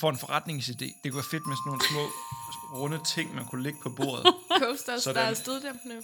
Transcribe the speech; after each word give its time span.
Får 0.00 0.10
en 0.10 0.16
forretningsidé. 0.16 0.86
Det 1.02 1.12
kunne 1.12 1.14
være 1.22 1.30
fedt 1.34 1.46
med 1.46 1.56
sådan 1.56 1.68
nogle 1.70 1.82
små 1.90 2.02
runde 2.80 3.00
ting, 3.14 3.34
man 3.34 3.46
kunne 3.46 3.62
lægge 3.62 3.78
på 3.82 3.90
bordet. 3.90 4.34
Coasters, 4.62 5.02
Sådan. 5.02 5.22
der 5.22 5.30
er 5.30 5.34
støddæmpende. 5.34 6.02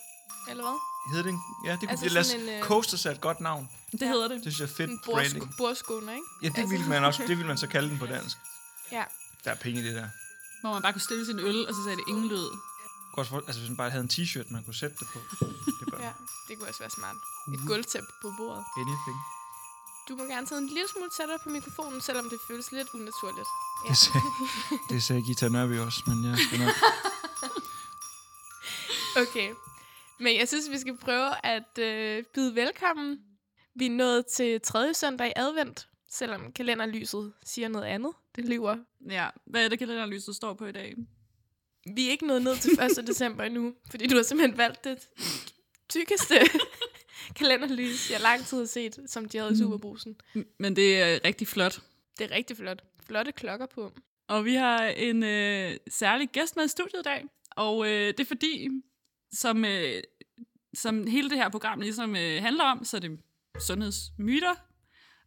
Eller 0.50 0.62
hvad? 0.64 0.78
Hed 1.12 1.18
det 1.24 1.30
ikke? 1.30 1.38
Ja, 1.66 1.70
det 1.72 1.80
kunne 1.80 1.90
Altså 1.90 2.22
sådan 2.22 2.42
en, 2.42 2.48
øh, 2.48 2.62
Coasters 2.62 3.06
er 3.06 3.10
et 3.10 3.20
godt 3.20 3.40
navn. 3.40 3.68
Det 3.92 4.00
Ja. 4.00 4.06
hedder 4.06 4.28
det. 4.28 4.44
Det 4.44 4.54
synes 4.54 4.60
jeg 4.60 4.64
er 4.72 4.76
fedt 4.76 4.90
En 4.90 5.00
branding. 5.04 5.44
bordsko- 5.44 5.56
bordskåner, 5.58 6.12
ikke? 6.12 6.26
Ja, 6.42 6.48
det 6.48 6.58
Altså- 6.58 6.70
ville 6.72 6.88
man 6.88 7.04
også. 7.04 7.22
Det 7.28 7.34
ville 7.38 7.46
man 7.52 7.58
så 7.58 7.66
kalde 7.66 7.88
den 7.90 7.98
på 7.98 8.06
dansk. 8.06 8.36
Ja. 8.92 9.04
Der 9.44 9.50
er 9.50 9.54
penge 9.54 9.80
i 9.80 9.84
det 9.84 9.94
der. 9.96 10.08
Hvor 10.60 10.72
man 10.72 10.82
bare 10.82 10.92
kunne 10.92 11.08
stille 11.10 11.26
sin 11.26 11.38
øl, 11.38 11.68
og 11.68 11.74
så 11.74 11.80
sagde 11.84 11.96
det 11.96 12.04
ingen 12.08 12.28
lyd. 12.28 12.46
Kunne 13.12 13.22
også 13.22 13.30
for, 13.30 13.38
altså 13.46 13.58
hvis 13.60 13.70
man 13.70 13.76
bare 13.76 13.90
havde 13.90 14.04
en 14.04 14.10
t-shirt, 14.12 14.52
man 14.52 14.62
kunne 14.64 14.74
sætte 14.74 14.96
det 15.00 15.06
på. 15.14 15.18
Det 15.80 15.86
var 15.92 15.98
ja, 16.06 16.12
det 16.48 16.52
kunne 16.58 16.68
også 16.68 16.80
være 16.84 16.90
smart. 16.90 17.16
Et 17.54 17.60
gulvtæppe 17.70 18.10
på 18.22 18.28
bordet. 18.38 18.64
anything. 18.82 19.18
Du 20.08 20.16
må 20.16 20.24
gerne 20.24 20.46
sidde 20.46 20.62
en 20.62 20.68
lille 20.68 20.88
smule 20.88 21.10
tættere 21.10 21.38
på 21.42 21.48
mikrofonen, 21.48 22.00
selvom 22.00 22.30
det 22.30 22.38
føles 22.48 22.72
lidt 22.72 22.88
unaturligt. 22.94 23.48
Ja. 23.84 23.90
Det 23.90 23.98
sagde, 23.98 24.26
det 24.90 25.02
sagde 25.02 25.22
Gita 25.22 25.48
Nørby 25.48 25.78
også, 25.78 26.00
men 26.06 26.24
jeg 26.30 26.38
skal 26.38 26.58
nok... 26.60 26.74
Okay. 29.22 29.54
Men 30.20 30.36
jeg 30.36 30.48
synes, 30.48 30.70
vi 30.70 30.78
skal 30.78 30.96
prøve 30.96 31.46
at 31.46 31.78
øh, 31.78 32.24
byde 32.34 32.54
velkommen. 32.54 33.18
Vi 33.74 33.86
er 33.86 33.90
nået 33.90 34.26
til 34.26 34.60
tredje 34.60 34.94
søndag 34.94 35.28
i 35.28 35.32
advent, 35.36 35.88
selvom 36.10 36.52
kalenderlyset 36.52 37.32
siger 37.44 37.68
noget 37.68 37.86
andet. 37.86 38.12
Det 38.36 38.44
lyver. 38.44 38.76
Ja, 39.10 39.28
hvad 39.46 39.64
er 39.64 39.68
det 39.68 39.78
kalenderlyset 39.78 40.36
står 40.36 40.54
på 40.54 40.66
i 40.66 40.72
dag? 40.72 40.94
Vi 41.94 42.06
er 42.06 42.10
ikke 42.10 42.26
nået 42.26 42.42
ned 42.42 42.56
til 42.56 42.80
1. 42.98 43.06
december 43.08 43.44
endnu, 43.44 43.74
fordi 43.90 44.06
du 44.06 44.16
har 44.16 44.22
simpelthen 44.22 44.58
valgt 44.58 44.84
det 44.84 45.08
tykkeste 45.88 46.34
kalenderlys, 47.34 48.10
jeg 48.10 48.20
lang 48.20 48.44
tid 48.44 48.58
har 48.58 48.64
set, 48.66 48.98
som 49.06 49.28
de 49.28 49.38
havde 49.38 49.52
i 49.52 49.56
Superbrusen. 49.56 50.16
M- 50.36 50.56
Men 50.58 50.76
det 50.76 51.00
er 51.02 51.18
rigtig 51.24 51.48
flot. 51.48 51.80
Det 52.18 52.30
er 52.30 52.34
rigtig 52.36 52.56
flot. 52.56 52.82
Flotte 53.06 53.32
klokker 53.32 53.66
på. 53.66 53.92
Og 54.28 54.44
vi 54.44 54.54
har 54.54 54.82
en 54.86 55.22
øh, 55.22 55.76
særlig 55.90 56.28
gæst 56.28 56.56
med 56.56 56.64
i 56.64 56.68
studiet 56.68 57.00
i 57.00 57.02
dag. 57.02 57.24
Og 57.56 57.86
øh, 57.86 58.06
det 58.08 58.20
er 58.20 58.24
fordi, 58.24 58.68
som, 59.32 59.64
øh, 59.64 60.02
som 60.74 61.06
hele 61.06 61.30
det 61.30 61.38
her 61.38 61.48
program 61.48 61.80
ligesom 61.80 62.16
øh, 62.16 62.42
handler 62.42 62.64
om, 62.64 62.84
så 62.84 62.96
er 62.96 63.00
det 63.00 63.18
sundhedsmyter. 63.60 64.54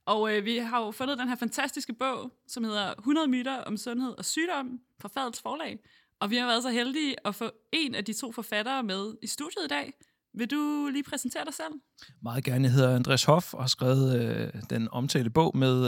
Og 0.05 0.35
øh, 0.37 0.45
vi 0.45 0.57
har 0.57 0.85
jo 0.85 0.91
fundet 0.91 1.17
den 1.17 1.29
her 1.29 1.35
fantastiske 1.35 1.93
bog, 1.93 2.31
som 2.47 2.63
hedder 2.63 2.93
100 2.93 3.27
myter 3.27 3.57
om 3.57 3.77
sundhed 3.77 4.11
og 4.17 4.25
sygdom 4.25 4.79
fra 5.01 5.09
Fadels 5.13 5.41
Forlag. 5.41 5.79
Og 6.19 6.29
vi 6.31 6.35
har 6.35 6.47
været 6.47 6.63
så 6.63 6.69
heldige 6.69 7.15
at 7.27 7.35
få 7.35 7.51
en 7.71 7.95
af 7.95 8.05
de 8.05 8.13
to 8.13 8.31
forfattere 8.31 8.83
med 8.83 9.13
i 9.21 9.27
studiet 9.27 9.65
i 9.65 9.67
dag. 9.67 9.93
Vil 10.33 10.51
du 10.51 10.89
lige 10.93 11.03
præsentere 11.03 11.45
dig 11.45 11.53
selv? 11.53 11.73
Meget 12.21 12.43
gerne. 12.43 12.63
Jeg 12.63 12.71
hedder 12.71 12.95
Andreas 12.95 13.23
Hoff 13.23 13.53
og 13.53 13.63
har 13.63 13.67
skrevet 13.67 14.21
øh, 14.21 14.61
den 14.69 14.87
omtalte 14.91 15.29
bog 15.29 15.57
med 15.57 15.87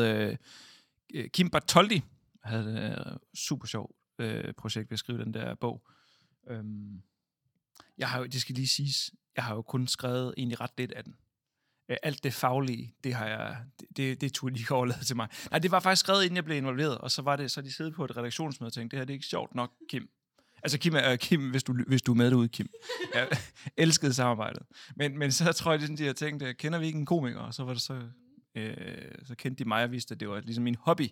øh, 1.14 1.30
Kim 1.30 1.50
Bartoldi. 1.50 2.04
Jeg 2.44 2.52
havde 2.52 2.88
et 2.88 3.12
øh, 3.12 3.18
super 3.34 3.68
sjovt 3.68 3.96
øh, 4.20 4.54
projekt 4.54 4.90
ved 4.90 4.96
at 4.96 5.00
skrive 5.00 5.24
den 5.24 5.34
der 5.34 5.56
bog. 5.56 5.88
Øhm, 6.50 7.02
jeg 7.98 8.10
har 8.10 8.20
jo, 8.20 8.26
det 8.26 8.42
skal 8.42 8.56
lige 8.56 8.68
siges, 8.68 9.12
jeg 9.36 9.44
har 9.44 9.56
jo 9.56 9.62
kun 9.62 9.88
skrevet 9.88 10.34
egentlig 10.38 10.62
ret 10.62 10.72
lidt 10.78 10.92
af 10.92 11.04
den. 11.04 11.16
Øh, 11.90 11.98
alt 12.04 12.24
det 12.24 12.34
faglige, 12.34 12.96
det 13.04 13.14
har 13.14 13.28
jeg, 13.28 13.58
det, 13.80 13.98
det, 13.98 14.22
det 14.22 14.34
tog 14.34 14.52
de 14.52 14.60
ikke 14.60 14.76
overladet 14.80 15.08
til 15.08 15.16
mig. 15.16 15.28
Nej, 15.52 15.60
det 15.60 15.72
var 15.72 15.80
faktisk 15.80 16.00
skrevet, 16.00 16.24
inden 16.24 16.36
jeg 16.36 16.46
blev 16.46 16.58
involveret, 16.58 16.98
og 16.98 17.12
så 17.12 17.22
var 17.22 17.36
det, 17.36 17.52
så 17.52 17.62
de 17.62 17.72
siddet 17.72 17.94
på 17.94 18.06
et 18.06 18.18
redaktionsmøde 18.18 18.68
og 18.70 18.74
tænkte, 18.74 18.96
det 18.96 19.00
her 19.00 19.06
det 19.06 19.14
er 19.14 19.16
ikke 19.16 19.26
sjovt 19.26 19.56
nok, 19.56 19.72
Kim. 19.90 20.10
Altså 20.64 20.80
Kim, 20.80 20.94
uh, 20.94 21.18
Kim 21.18 21.50
hvis, 21.50 21.64
du, 21.64 21.74
hvis 21.88 22.02
du 22.02 22.12
er 22.12 22.16
med 22.16 22.32
derude, 22.32 22.50
Kim. 22.50 22.70
Jeg 23.16 23.28
elskede 23.78 24.14
samarbejdet. 24.14 24.64
Men, 24.96 25.18
men 25.18 25.32
så 25.32 25.54
tror 25.54 25.72
jeg, 25.72 25.80
det 25.80 25.84
er 25.84 25.88
sådan, 25.88 25.98
de 25.98 26.06
har 26.06 26.14
tænkt, 26.14 26.44
øh, 26.44 26.56
kender 26.56 26.80
vi 26.80 26.86
ikke 26.86 27.00
en 27.00 27.06
komiker? 27.06 27.40
Og 27.40 27.54
så 27.54 27.64
var 27.64 27.74
det 27.74 27.82
så, 27.82 28.02
øh, 28.56 28.76
så 29.26 29.36
kendte 29.36 29.64
de 29.64 29.68
mig 29.68 29.84
og 29.84 29.92
vidste, 29.92 30.14
at 30.14 30.20
det 30.20 30.30
var 30.30 30.40
ligesom 30.40 30.64
min 30.64 30.76
hobby, 30.76 31.10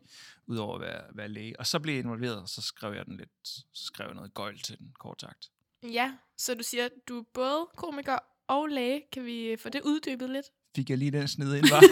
udover 0.48 0.76
at 0.76 0.82
være, 0.82 1.02
være 1.14 1.28
læge. 1.28 1.60
Og 1.60 1.68
så 1.68 1.80
blev 1.80 1.94
jeg 1.94 2.04
involveret, 2.04 2.42
og 2.42 2.50
så 2.50 2.62
skrev 2.62 2.94
jeg 2.94 3.06
den 3.06 3.18
lidt, 3.18 3.30
så 3.44 3.86
skrev 3.86 4.08
jeg 4.08 4.16
noget 4.16 4.34
gøjl 4.34 4.60
til 4.60 4.78
den, 4.80 4.94
kort 5.00 5.22
sagt. 5.22 5.52
Ja, 5.84 6.14
så 6.38 6.56
du 6.56 6.64
siger, 6.64 6.86
at 6.86 6.92
du 7.08 7.20
er 7.20 7.24
både 7.34 7.68
komiker 7.76 8.18
og 8.48 8.68
læge. 8.68 9.02
Kan 9.12 9.26
vi 9.26 9.58
få 9.60 9.70
det 9.70 9.82
uddybet 9.86 10.30
lidt? 10.30 10.46
Fik 10.80 10.90
jeg 10.90 10.98
lige 10.98 11.12
den 11.12 11.28
sned 11.28 11.56
ind, 11.56 11.70
var. 11.70 11.84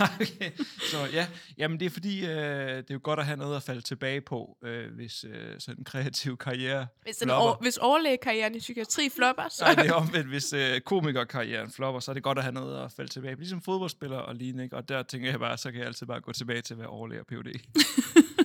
okay. 0.20 0.50
Så 0.90 1.08
ja, 1.12 1.26
jamen 1.58 1.80
det 1.80 1.86
er 1.86 1.90
fordi, 1.90 2.24
øh, 2.24 2.28
det 2.28 2.90
er 2.90 2.94
jo 2.94 3.00
godt 3.02 3.20
at 3.20 3.26
have 3.26 3.36
noget 3.36 3.56
at 3.56 3.62
falde 3.62 3.80
tilbage 3.80 4.20
på, 4.20 4.58
øh, 4.64 4.94
hvis 4.94 5.24
øh, 5.24 5.60
sådan 5.60 5.80
en 5.80 5.84
kreativ 5.84 6.36
karriere 6.36 6.86
Hvis, 7.02 7.16
den 7.16 7.26
flopper. 7.26 7.46
over, 7.46 7.56
hvis 7.60 7.76
overlægekarrieren 7.76 8.54
i 8.54 8.58
psykiatri 8.58 9.08
flopper, 9.08 9.48
så... 9.48 9.64
Nej, 9.64 9.74
det 9.74 9.86
er 9.86 9.92
omvendt. 9.92 10.28
Hvis 10.28 10.52
øh, 10.52 10.80
komikerkarrieren 10.80 11.70
flopper, 11.70 12.00
så 12.00 12.10
er 12.10 12.14
det 12.14 12.22
godt 12.22 12.38
at 12.38 12.44
have 12.44 12.54
noget 12.54 12.84
at 12.84 12.92
falde 12.92 13.10
tilbage 13.10 13.36
på. 13.36 13.40
Ligesom 13.40 13.62
fodboldspiller 13.62 14.16
og 14.18 14.34
lignende. 14.34 14.64
Ikke? 14.64 14.76
Og 14.76 14.88
der 14.88 15.02
tænker 15.02 15.30
jeg 15.30 15.40
bare, 15.40 15.58
så 15.58 15.70
kan 15.70 15.78
jeg 15.78 15.86
altid 15.86 16.06
bare 16.06 16.20
gå 16.20 16.32
tilbage 16.32 16.62
til 16.62 16.74
at 16.74 16.78
være 16.78 16.88
overlæge 16.88 17.20
og 17.20 17.26
PhD. 17.26 17.60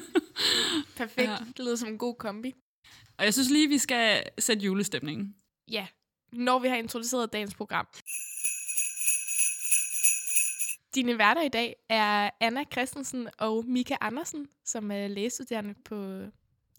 Perfekt. 0.97 1.29
Ja. 1.29 1.37
Det 1.57 1.59
lyder 1.59 1.75
som 1.75 1.89
en 1.89 1.97
god 1.97 2.15
kombi. 2.15 2.53
Og 3.17 3.25
jeg 3.25 3.33
synes 3.33 3.49
lige, 3.49 3.67
vi 3.67 3.77
skal 3.77 4.23
sætte 4.39 4.65
julestemningen. 4.65 5.35
Ja, 5.71 5.87
når 6.33 6.59
vi 6.59 6.67
har 6.67 6.75
introduceret 6.75 7.33
dagens 7.33 7.55
program. 7.55 7.87
Dine 10.95 11.17
værter 11.17 11.41
i 11.41 11.49
dag 11.49 11.75
er 11.89 12.29
Anna 12.39 12.63
Christensen 12.71 13.29
og 13.37 13.65
Mika 13.65 13.95
Andersen, 14.01 14.47
som 14.65 14.91
er 14.91 15.07
lægestuderende 15.07 15.73
på 15.85 16.21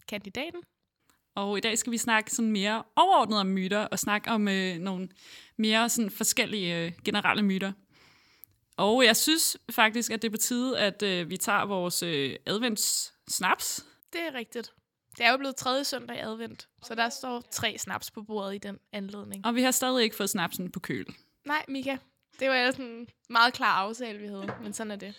kandidaten. 0.07 0.61
Og 1.35 1.57
i 1.57 1.61
dag 1.61 1.77
skal 1.77 1.91
vi 1.91 1.97
snakke 1.97 2.31
sådan 2.31 2.51
mere 2.51 2.83
overordnet 2.95 3.39
om 3.39 3.47
myter, 3.47 3.79
og 3.79 3.99
snakke 3.99 4.31
om 4.31 4.47
øh, 4.47 4.77
nogle 4.77 5.09
mere 5.57 5.89
sådan 5.89 6.11
forskellige 6.11 6.77
øh, 6.77 6.91
generelle 7.05 7.43
myter. 7.43 7.71
Og 8.77 9.05
jeg 9.05 9.15
synes 9.17 9.57
faktisk, 9.71 10.11
at 10.11 10.21
det 10.21 10.27
er 10.27 10.31
på 10.31 10.37
tide, 10.37 10.79
at 10.79 11.03
øh, 11.03 11.29
vi 11.29 11.37
tager 11.37 11.65
vores 11.65 12.03
øh, 12.03 12.35
advents-snaps. 12.45 13.85
Det 14.13 14.21
er 14.21 14.33
rigtigt. 14.33 14.73
Det 15.17 15.25
er 15.25 15.31
jo 15.31 15.37
blevet 15.37 15.55
tredje 15.55 15.83
søndag 15.83 16.17
i 16.17 16.19
advent, 16.19 16.67
så 16.83 16.95
der 16.95 17.09
står 17.09 17.41
tre 17.51 17.77
snaps 17.77 18.11
på 18.11 18.21
bordet 18.21 18.55
i 18.55 18.57
den 18.57 18.79
anledning. 18.91 19.45
Og 19.45 19.55
vi 19.55 19.61
har 19.61 19.71
stadig 19.71 20.03
ikke 20.03 20.15
fået 20.15 20.29
snapsen 20.29 20.71
på 20.71 20.79
køl. 20.79 21.05
Nej, 21.45 21.65
Mika. 21.67 21.97
Det 22.39 22.49
var 22.49 22.55
ellers 22.55 22.75
en 22.75 23.07
meget 23.29 23.53
klar 23.53 23.75
aftale, 23.75 24.19
vi 24.19 24.27
havde, 24.27 24.55
men 24.63 24.73
sådan 24.73 24.91
er 24.91 24.95
det. 24.95 25.15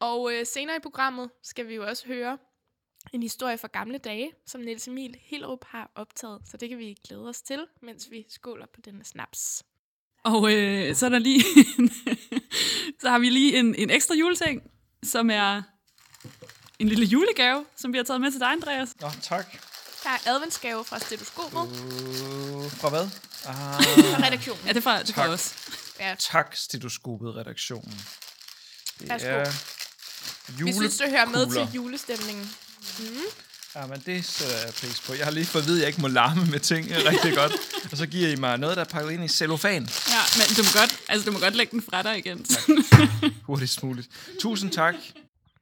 Og 0.00 0.32
øh, 0.32 0.46
senere 0.46 0.76
i 0.76 0.80
programmet 0.80 1.30
skal 1.42 1.68
vi 1.68 1.74
jo 1.74 1.86
også 1.86 2.06
høre 2.06 2.38
en 3.12 3.22
historie 3.22 3.58
fra 3.58 3.68
gamle 3.72 3.98
dage, 3.98 4.32
som 4.46 4.60
Niels 4.60 4.88
Emil 4.88 5.16
Hillerup 5.20 5.64
har 5.64 5.90
optaget. 5.94 6.40
Så 6.50 6.56
det 6.56 6.68
kan 6.68 6.78
vi 6.78 6.96
glæde 7.08 7.28
os 7.28 7.42
til, 7.42 7.66
mens 7.82 8.10
vi 8.10 8.26
skåler 8.28 8.66
på 8.74 8.80
denne 8.84 9.04
snaps. 9.04 9.64
Og 10.24 10.54
øh, 10.54 10.94
så 10.94 11.06
er 11.06 11.10
der 11.10 11.18
lige 11.18 11.44
så 13.00 13.08
har 13.08 13.18
vi 13.18 13.30
lige 13.30 13.58
en, 13.58 13.74
en 13.74 13.90
ekstra 13.90 14.14
juleting, 14.14 14.62
som 15.02 15.30
er 15.30 15.62
en 16.78 16.88
lille 16.88 17.04
julegave, 17.04 17.66
som 17.76 17.92
vi 17.92 17.98
har 17.98 18.04
taget 18.04 18.20
med 18.20 18.30
til 18.30 18.40
dig, 18.40 18.48
Andreas. 18.48 19.00
Nå, 19.00 19.08
tak. 19.22 19.67
Der 20.08 20.14
er 20.14 20.34
adventsgave 20.34 20.84
fra 20.84 20.98
stetoskopet 20.98 21.58
Uh, 21.58 22.70
fra 22.72 22.88
hvad? 22.88 23.08
Ah, 23.46 23.54
fra 23.54 24.24
redaktionen. 24.26 24.62
Ja, 24.66 24.72
det 24.72 24.76
er 24.76 24.80
fra, 24.80 25.02
det 25.02 25.10
er 25.10 25.14
fra 25.14 25.28
os. 25.28 25.54
Ja, 26.00 26.14
tak, 26.18 26.56
stetoskopet 26.56 27.36
redaktionen. 27.36 28.00
Det 29.00 29.08
Værsgo. 29.08 29.28
er 29.28 29.52
vi 30.64 30.72
synes, 30.72 30.96
det 30.96 31.10
hører 31.10 31.26
med 31.26 31.52
til 31.52 31.68
julestemningen. 31.74 32.50
Ja, 33.74 33.86
men 33.86 34.02
det 34.06 34.24
sætter 34.24 34.56
jeg 34.64 34.74
pris 34.74 35.00
på. 35.00 35.14
Jeg 35.14 35.24
har 35.24 35.30
lige 35.30 35.46
fået 35.46 35.62
at 35.62 35.68
vide, 35.68 35.76
at 35.76 35.80
jeg 35.80 35.88
ikke 35.88 36.00
må 36.00 36.08
larme 36.08 36.44
med 36.46 36.60
ting 36.60 36.86
rigtig 37.10 37.34
godt. 37.34 37.52
Og 37.92 37.96
så 37.96 38.06
giver 38.06 38.28
I 38.28 38.36
mig 38.36 38.58
noget, 38.58 38.76
der 38.76 38.84
er 38.84 38.88
pakket 38.88 39.10
ind 39.10 39.24
i 39.24 39.28
cellofan. 39.28 39.82
Ja, 40.08 40.20
men 40.36 40.56
du 40.56 40.62
må 40.62 40.80
godt, 40.80 41.00
altså, 41.08 41.26
du 41.26 41.32
må 41.32 41.38
godt 41.38 41.54
lægge 41.54 41.70
den 41.70 41.82
fra 41.82 42.02
dig 42.02 42.18
igen. 42.18 42.46
Hurtigst 43.46 43.82
muligt. 43.82 44.08
Tusind 44.40 44.70
tak. 44.70 44.94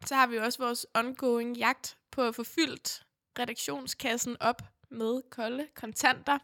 Så 0.06 0.14
har 0.14 0.26
vi 0.26 0.36
også 0.38 0.58
vores 0.58 0.86
ongoing 0.94 1.56
jagt 1.56 1.96
på 2.12 2.22
at 2.28 2.34
få 2.34 2.44
fyldt 2.54 3.02
redaktionskassen 3.38 4.36
op 4.40 4.62
med 4.90 5.22
kolde 5.30 5.66
kontanter. 5.74 6.38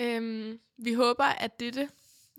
Øhm, 0.00 0.58
vi 0.76 0.92
håber, 0.94 1.24
at 1.24 1.60
dette, 1.60 1.88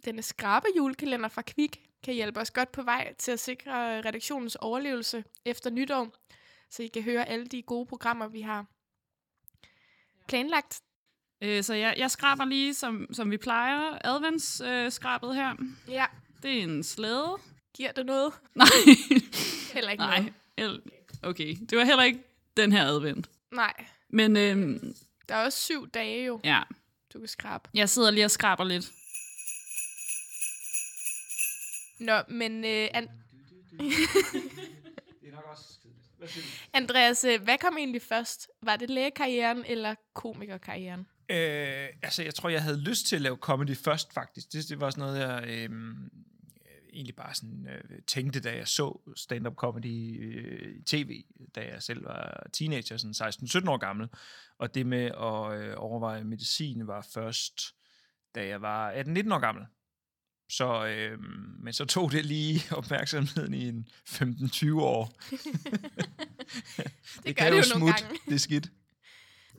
denne 0.06 0.22
skrabe 0.22 0.68
julekalender 0.78 1.30
fra 1.30 1.42
Kvik 1.42 1.82
kan 2.04 2.14
hjælpe 2.14 2.40
os 2.40 2.52
godt 2.52 2.72
på 2.72 2.84
vej 2.84 3.14
til 3.14 3.32
at 3.32 3.40
sikre 3.40 3.98
redaktionens 4.02 4.56
overlevelse 4.56 5.24
efter 5.46 5.70
nytår, 5.70 6.16
så 6.70 6.84
I 6.84 6.88
kan 6.88 7.04
høre 7.04 7.28
alle 7.30 7.46
de 7.46 7.62
gode 7.62 7.86
programmer, 7.86 8.28
vi 8.28 8.42
har 8.42 8.66
planlagt. 10.28 10.82
Øh, 11.42 11.64
så 11.64 11.74
jeg, 11.74 11.96
jeg 11.98 12.12
skraber 12.12 12.46
lige, 12.46 12.74
som, 12.74 13.08
som 13.14 13.32
vi 13.32 13.38
plejer, 13.38 13.98
adventsskrabet 14.04 15.30
øh, 15.30 15.36
her. 15.36 15.56
Ja, 15.88 16.06
Det 16.44 16.58
er 16.60 16.64
en 16.64 16.84
slæde. 16.84 17.36
giver 17.74 17.92
det 17.92 18.06
noget? 18.06 18.34
Nej. 18.56 18.68
Heller 19.74 19.92
ikke 19.92 20.04
Nej. 20.04 20.32
noget. 20.58 20.82
Okay, 21.24 21.56
det 21.70 21.78
var 21.78 21.84
heller 21.84 22.04
ikke 22.04 22.24
den 22.58 22.72
her 22.72 22.86
advent. 22.86 23.30
Nej, 23.52 23.86
Men 24.10 24.38
øhm, 24.38 24.96
der 25.30 25.36
er 25.36 25.46
også 25.46 25.60
syv 25.60 25.90
dage 25.90 26.26
jo, 26.26 26.40
ja, 26.44 26.62
du 27.14 27.20
kan 27.20 27.28
skrabe. 27.28 27.70
jeg 27.74 27.90
sidder 27.90 28.12
lige 28.12 28.26
og 28.26 28.32
skraber 28.32 28.64
lidt. 28.64 28.92
Nå, 32.00 32.22
men 32.30 32.66
øh, 32.66 32.88
an- 32.94 33.10
Det 35.22 35.30
er 35.30 35.32
nok 35.32 35.44
også 35.52 35.64
Andreas, 36.74 37.24
øh, 37.24 37.42
hvad 37.44 37.58
kom 37.58 37.78
egentlig 37.78 38.02
først? 38.02 38.48
Var 38.64 38.76
det 38.76 38.90
lægekarrieren 38.90 39.64
eller 39.66 39.96
komikerkarrieren? 40.14 41.00
Øh, 41.30 41.88
altså, 42.04 42.24
jeg 42.24 42.36
tror, 42.36 42.50
jeg 42.50 42.64
havde 42.64 42.82
lyst 42.82 43.06
til 43.08 43.16
at 43.16 43.22
lave 43.22 43.36
comedy 43.38 43.78
først, 43.78 44.14
faktisk. 44.14 44.52
Det, 44.54 44.70
det 44.70 44.80
var 44.80 44.90
sådan 44.90 45.02
noget, 45.02 45.20
jeg... 45.20 45.44
Øh, 45.48 45.70
egentlig 46.96 47.16
bare 47.16 47.36
sådan 47.36 47.68
øh, 47.70 48.02
tænkte, 48.08 48.40
da 48.40 48.56
jeg 48.56 48.68
så 48.68 49.14
stand-up 49.16 49.56
comedy 49.56 50.26
øh, 50.36 50.76
i 50.76 50.84
tv, 50.84 51.24
da 51.56 51.62
jeg 51.62 51.84
selv 51.84 52.06
var 52.06 52.48
teenager, 52.54 52.98
sådan 52.98 53.64
16-17 53.66 53.70
år 53.70 53.78
gammel. 53.78 54.08
Og 54.58 54.76
det 54.76 54.86
med 54.86 55.06
at 55.06 55.62
øh, 55.62 55.74
overveje 55.78 56.24
medicin 56.24 56.88
var 56.88 57.08
først, 57.14 57.62
da 58.36 58.48
jeg 58.48 58.62
var 58.62 58.92
18-19 58.92 59.34
år 59.34 59.40
gammel. 59.40 59.66
Så, 60.50 60.86
øh, 60.86 61.20
men 61.64 61.74
så 61.74 61.86
tog 61.86 62.12
det 62.12 62.26
lige 62.26 62.62
opmærksomheden 62.78 63.54
i 63.54 63.68
en 63.68 63.88
15-20 64.10 64.74
år. 64.74 65.06
det, 65.32 66.92
det 67.24 67.36
kan 67.36 67.46
gør 67.46 67.50
det 67.50 67.58
jo 67.58 67.64
smutte, 67.64 67.80
nogle 67.80 67.94
gange. 67.94 68.20
det 68.26 68.34
er 68.34 68.40
skidt. 68.40 68.72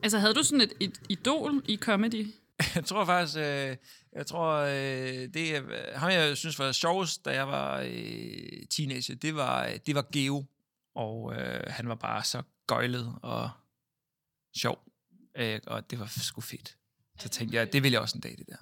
Altså, 0.03 0.19
havde 0.19 0.33
du 0.33 0.43
sådan 0.43 0.61
et, 0.61 0.73
et 0.79 1.01
idol 1.09 1.63
i 1.67 1.77
comedy? 1.77 2.27
Jeg 2.75 2.85
tror 2.85 3.05
faktisk, 3.05 3.37
øh, 3.37 3.77
jeg 4.13 4.27
tror, 4.27 4.53
øh, 4.53 5.33
det 5.33 5.55
er, 5.55 5.97
ham 5.97 6.11
jeg 6.11 6.37
synes 6.37 6.59
var 6.59 6.71
sjovest, 6.71 7.25
da 7.25 7.33
jeg 7.33 7.47
var 7.47 7.79
øh, 7.79 8.65
teenager, 8.69 9.15
det 9.15 9.35
var, 9.35 9.69
det 9.85 9.95
var 9.95 10.05
Geo. 10.13 10.45
Og 10.95 11.35
øh, 11.35 11.63
han 11.67 11.89
var 11.89 11.95
bare 11.95 12.23
så 12.23 12.43
gøjlet 12.67 13.15
og 13.21 13.49
sjov. 14.57 14.83
Øh, 15.37 15.59
og 15.67 15.89
det 15.91 15.99
var 15.99 16.05
sgu 16.05 16.41
fedt. 16.41 16.77
Så 17.19 17.29
tænkte 17.29 17.57
jeg, 17.57 17.73
det 17.73 17.83
vil 17.83 17.91
jeg 17.91 18.01
også 18.01 18.17
en 18.17 18.21
dag, 18.21 18.35
det 18.37 18.47
der. 18.47 18.57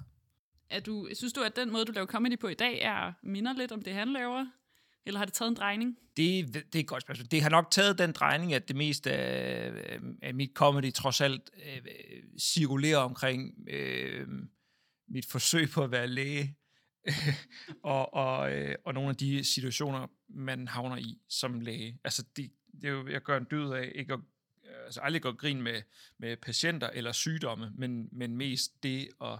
Er 0.70 0.80
du, 0.80 1.08
synes 1.14 1.32
du, 1.32 1.42
at 1.42 1.56
den 1.56 1.72
måde, 1.72 1.84
du 1.84 1.92
laver 1.92 2.06
comedy 2.06 2.38
på 2.38 2.48
i 2.48 2.54
dag, 2.54 2.80
er 2.80 3.12
minder 3.22 3.52
lidt 3.52 3.72
om 3.72 3.82
det, 3.82 3.94
han 3.94 4.12
laver? 4.12 4.46
Eller 5.06 5.18
har 5.18 5.24
det 5.24 5.34
taget 5.34 5.48
en 5.48 5.56
drejning? 5.56 5.98
Det, 6.16 6.54
det 6.54 6.74
er 6.74 6.80
et 6.80 6.86
godt 6.86 7.02
spørgsmål. 7.02 7.26
Det 7.30 7.42
har 7.42 7.50
nok 7.50 7.70
taget 7.70 7.98
den 7.98 8.12
drejning, 8.12 8.54
at 8.54 8.68
det 8.68 8.76
meste 8.76 9.12
af, 9.12 9.70
øh, 9.70 10.00
af 10.22 10.34
mit 10.34 10.50
comedy 10.54 10.92
trods 10.92 11.20
alt 11.20 11.50
øh, 11.66 11.82
cirkulerer 12.40 12.98
omkring 12.98 13.68
øh, 13.68 14.28
mit 15.08 15.26
forsøg 15.26 15.70
på 15.70 15.84
at 15.84 15.90
være 15.90 16.06
læge, 16.06 16.56
og, 17.82 18.14
og, 18.14 18.52
øh, 18.52 18.74
og 18.84 18.94
nogle 18.94 19.10
af 19.10 19.16
de 19.16 19.44
situationer, 19.44 20.06
man 20.28 20.68
havner 20.68 20.96
i 20.96 21.18
som 21.28 21.60
læge. 21.60 21.98
Altså, 22.04 22.24
det, 22.36 22.50
det 22.80 22.84
er 22.84 22.92
jo, 22.92 23.08
jeg 23.08 23.22
gør 23.22 23.36
en 23.36 23.44
død 23.44 23.72
af 23.72 23.92
ikke 23.94 24.12
at 24.12 24.20
altså 24.84 25.00
aldrig 25.00 25.22
gå 25.22 25.32
grin 25.32 25.62
med, 25.62 25.82
med 26.18 26.36
patienter 26.36 26.90
eller 26.90 27.12
sygdomme, 27.12 27.70
men, 27.74 28.08
men 28.12 28.36
mest 28.36 28.82
det 28.82 29.08
at 29.20 29.38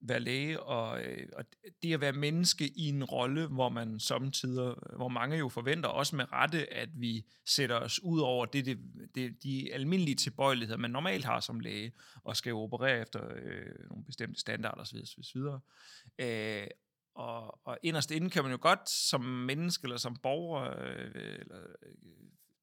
være 0.00 0.20
læge, 0.20 0.60
og, 0.60 1.02
øh, 1.04 1.28
og 1.32 1.44
det 1.82 1.94
at 1.94 2.00
være 2.00 2.12
menneske 2.12 2.68
i 2.68 2.88
en 2.88 3.04
rolle, 3.04 3.46
hvor 3.46 3.68
man 3.68 4.00
samtidig, 4.00 4.74
hvor 4.96 5.08
mange 5.08 5.36
jo 5.36 5.48
forventer, 5.48 5.88
også 5.88 6.16
med 6.16 6.32
rette, 6.32 6.72
at 6.72 6.88
vi 7.00 7.26
sætter 7.46 7.76
os 7.76 8.02
ud 8.02 8.20
over 8.20 8.46
det, 8.46 8.66
det, 8.66 8.78
det, 9.14 9.42
de 9.42 9.74
almindelige 9.74 10.14
tilbøjeligheder, 10.14 10.78
man 10.78 10.90
normalt 10.90 11.24
har 11.24 11.40
som 11.40 11.60
læge, 11.60 11.92
og 12.24 12.36
skal 12.36 12.50
jo 12.50 12.60
operere 12.60 13.00
efter 13.00 13.20
øh, 13.34 13.88
nogle 13.88 14.04
bestemte 14.04 14.40
standarder 14.40 14.80
osv. 14.80 14.98
osv. 15.18 15.40
Øh, 16.18 16.66
og, 17.14 17.66
og 17.66 17.78
inderst 17.82 18.10
inden 18.10 18.30
kan 18.30 18.42
man 18.42 18.52
jo 18.52 18.58
godt 18.60 18.90
som 18.90 19.20
menneske 19.20 19.84
eller 19.84 19.96
som 19.96 20.16
borger 20.16 20.62
øh, 20.80 21.04
eller, 21.14 21.60
øh, 21.82 21.94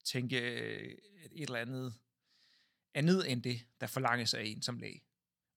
tænke 0.05 0.39
øh, 0.39 0.97
et 1.31 1.43
eller 1.43 1.59
andet 1.59 1.93
andet 2.95 3.31
end 3.31 3.43
det, 3.43 3.61
der 3.81 3.87
forlanges 3.87 4.33
af 4.33 4.43
en 4.43 4.61
som 4.61 4.77
læge. 4.77 5.01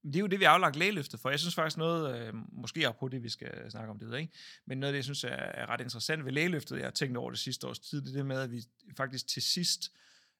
Det 0.04 0.16
er 0.16 0.20
jo 0.20 0.26
det, 0.26 0.40
vi 0.40 0.44
har 0.44 0.52
aflagt 0.52 0.76
lægeløftet 0.76 1.20
for. 1.20 1.30
Jeg 1.30 1.40
synes 1.40 1.54
faktisk 1.54 1.76
noget, 1.76 2.18
øh, 2.18 2.34
måske 2.52 2.94
på 3.00 3.08
det, 3.08 3.22
vi 3.22 3.28
skal 3.28 3.70
snakke 3.70 3.90
om 3.90 3.98
det, 3.98 4.18
ikke? 4.18 4.32
men 4.66 4.78
noget 4.78 4.88
af 4.88 4.92
det, 4.92 4.96
jeg 4.96 5.04
synes 5.04 5.24
er, 5.24 5.28
er 5.28 5.66
ret 5.66 5.80
interessant 5.80 6.24
ved 6.24 6.32
lægeløftet, 6.32 6.76
jeg 6.76 6.86
har 6.86 6.90
tænkt 6.90 7.16
over 7.16 7.30
det 7.30 7.38
sidste 7.38 7.66
års 7.66 7.78
tid, 7.78 8.02
det 8.02 8.08
er 8.08 8.12
det 8.12 8.26
med, 8.26 8.40
at 8.40 8.52
vi 8.52 8.64
faktisk 8.96 9.28
til 9.28 9.42
sidst 9.42 9.92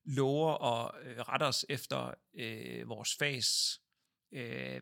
lover 0.04 0.64
at 0.64 0.90
øh, 1.02 1.18
rette 1.18 1.44
os 1.44 1.66
efter 1.68 2.14
øh, 2.38 2.88
vores 2.88 3.16
fags 3.18 3.80
øh, 4.32 4.80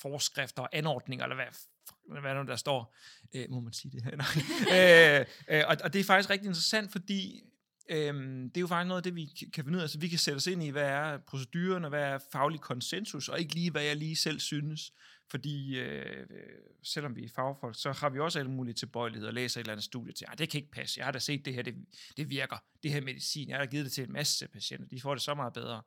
forskrifter 0.00 0.62
og 0.62 0.68
anordninger, 0.72 1.24
eller 1.24 1.36
hvad, 1.36 2.20
hvad 2.20 2.34
nu 2.34 2.42
der 2.42 2.56
står. 2.56 2.94
Øh, 3.34 3.50
må 3.50 3.60
man 3.60 3.72
sige 3.72 3.92
det 3.92 4.02
her? 4.04 4.16
Nej. 4.22 5.20
øh, 5.20 5.26
øh, 5.48 5.64
og, 5.68 5.76
og 5.84 5.92
det 5.92 6.00
er 6.00 6.04
faktisk 6.04 6.30
rigtig 6.30 6.46
interessant, 6.46 6.92
fordi 6.92 7.44
Øhm, 7.88 8.50
det 8.50 8.56
er 8.56 8.60
jo 8.60 8.66
faktisk 8.66 8.88
noget 8.88 9.00
af 9.00 9.02
det, 9.02 9.14
vi 9.14 9.26
kan 9.54 9.64
finde 9.64 9.76
ud 9.76 9.80
af. 9.80 9.82
Altså, 9.82 9.98
vi 9.98 10.08
kan 10.08 10.18
sætte 10.18 10.36
os 10.36 10.46
ind 10.46 10.62
i, 10.62 10.68
hvad 10.68 10.88
er 10.88 11.18
proceduren, 11.18 11.84
og 11.84 11.88
hvad 11.88 12.02
er 12.02 12.18
faglig 12.32 12.60
konsensus, 12.60 13.28
og 13.28 13.40
ikke 13.40 13.54
lige, 13.54 13.70
hvad 13.70 13.82
jeg 13.82 13.96
lige 13.96 14.16
selv 14.16 14.40
synes. 14.40 14.92
Fordi 15.30 15.78
øh, 15.78 16.20
øh 16.20 16.26
selvom 16.82 17.16
vi 17.16 17.24
er 17.24 17.28
fagfolk, 17.28 17.76
så 17.78 17.92
har 17.92 18.10
vi 18.10 18.18
også 18.18 18.38
alle 18.38 18.50
mulige 18.50 18.74
tilbøjeligheder. 18.74 19.30
Og 19.30 19.34
læser 19.34 19.60
et 19.60 19.64
eller 19.64 19.72
andet 19.72 19.84
studie 19.84 20.12
til, 20.12 20.26
ah, 20.28 20.38
det 20.38 20.48
kan 20.48 20.58
ikke 20.58 20.70
passe, 20.70 20.98
jeg 20.98 21.06
har 21.06 21.12
da 21.12 21.18
set 21.18 21.44
det 21.44 21.54
her, 21.54 21.62
det, 21.62 21.74
det 22.16 22.30
virker, 22.30 22.56
det 22.82 22.92
her 22.92 23.00
medicin, 23.00 23.48
jeg 23.48 23.56
har 23.56 23.64
da 23.64 23.70
givet 23.70 23.84
det 23.84 23.92
til 23.92 24.04
en 24.04 24.12
masse 24.12 24.48
patienter, 24.48 24.88
de 24.88 25.00
får 25.00 25.14
det 25.14 25.22
så 25.22 25.34
meget 25.34 25.52
bedre 25.52 25.82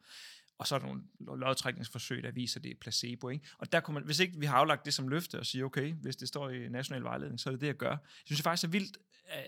og 0.59 0.67
så 0.67 0.75
er 0.75 0.79
der 0.79 0.87
nogle 0.87 1.01
lodtrækningsforsøg, 1.19 2.23
der 2.23 2.31
viser, 2.31 2.59
at 2.59 2.63
det 2.63 2.71
er 2.71 2.75
placebo. 2.81 3.29
Ikke? 3.29 3.47
Og 3.57 3.71
der 3.71 3.79
kunne 3.79 3.93
man, 3.93 4.03
hvis 4.03 4.19
ikke 4.19 4.39
vi 4.39 4.45
har 4.45 4.55
aflagt 4.55 4.85
det 4.85 4.93
som 4.93 5.07
løfte 5.07 5.39
og 5.39 5.45
siger, 5.45 5.65
okay, 5.65 5.93
hvis 5.93 6.15
det 6.15 6.27
står 6.27 6.49
i 6.49 6.69
national 6.69 7.03
vejledning, 7.03 7.39
så 7.39 7.49
er 7.49 7.51
det 7.51 7.61
det, 7.61 7.67
jeg 7.67 7.75
gør. 7.75 7.89
Jeg 7.89 7.99
synes 8.25 8.39
det 8.39 8.43
faktisk 8.43 8.63
er 8.67 8.71
vildt, 8.71 8.97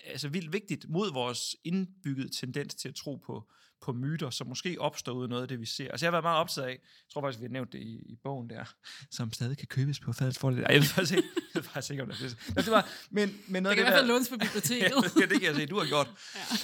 altså 0.05 0.29
vildt 0.29 0.53
vigtigt 0.53 0.89
mod 0.89 1.13
vores 1.13 1.55
indbyggede 1.63 2.29
tendens 2.29 2.75
til 2.75 2.89
at 2.89 2.95
tro 2.95 3.15
på, 3.15 3.51
på 3.81 3.93
myter, 3.93 4.29
som 4.29 4.47
måske 4.47 4.75
opstår 4.79 5.11
ud 5.11 5.23
af 5.23 5.29
noget 5.29 5.41
af 5.41 5.47
det, 5.47 5.59
vi 5.59 5.65
ser. 5.65 5.91
Altså 5.91 6.05
jeg 6.05 6.07
har 6.07 6.11
været 6.11 6.23
meget 6.23 6.39
optaget 6.39 6.67
af, 6.67 6.71
jeg 6.71 6.79
tror 7.13 7.21
faktisk, 7.21 7.39
vi 7.39 7.45
har 7.45 7.51
nævnt 7.51 7.73
det 7.73 7.79
i, 7.79 7.95
i 8.05 8.17
bogen 8.23 8.49
der, 8.49 8.63
som 9.17 9.33
stadig 9.33 9.57
kan 9.57 9.67
købes 9.67 9.99
på 9.99 10.13
fadets 10.13 10.39
fordel. 10.39 10.63
Ej, 10.63 10.67
jeg 10.69 10.81
ved 10.81 10.87
faktisk 10.87 11.17
ikke, 11.17 11.29
jeg 11.53 11.63
ved 11.63 11.69
faktisk 11.69 11.91
ikke 11.91 12.03
om 12.03 12.09
det 12.09 12.21
er 12.21 12.53
det. 12.53 12.65
det 12.65 12.71
var, 12.71 12.89
men, 13.09 13.37
men 13.47 13.63
noget 13.63 13.77
det 13.77 13.85
kan 13.85 13.85
det 13.85 13.91
i 13.91 13.93
hvert 13.93 13.99
fald 13.99 14.07
lånes 14.07 14.29
på 14.29 14.37
biblioteket. 14.37 14.91
ja, 15.21 15.25
det 15.25 15.39
kan 15.39 15.43
jeg 15.43 15.55
se, 15.55 15.65
du 15.65 15.79
har 15.79 15.85
gjort. 15.85 16.09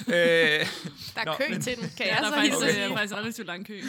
Ja. 0.08 0.60
Øh, 0.60 0.66
der 1.14 1.20
er 1.20 1.24
nå, 1.24 1.34
kø 1.38 1.44
men, 1.50 1.60
til 1.62 1.76
den, 1.76 1.90
kan 1.96 2.06
ja, 2.06 2.14
jeg 2.14 2.22
der 2.22 2.28
så 2.28 2.34
er 2.34 2.38
faktisk, 2.38 2.64
hilse 2.64 2.84
okay. 2.84 2.96
faktisk 2.96 3.14
relativt 3.14 3.46
lang 3.46 3.66
kø. 3.66 3.80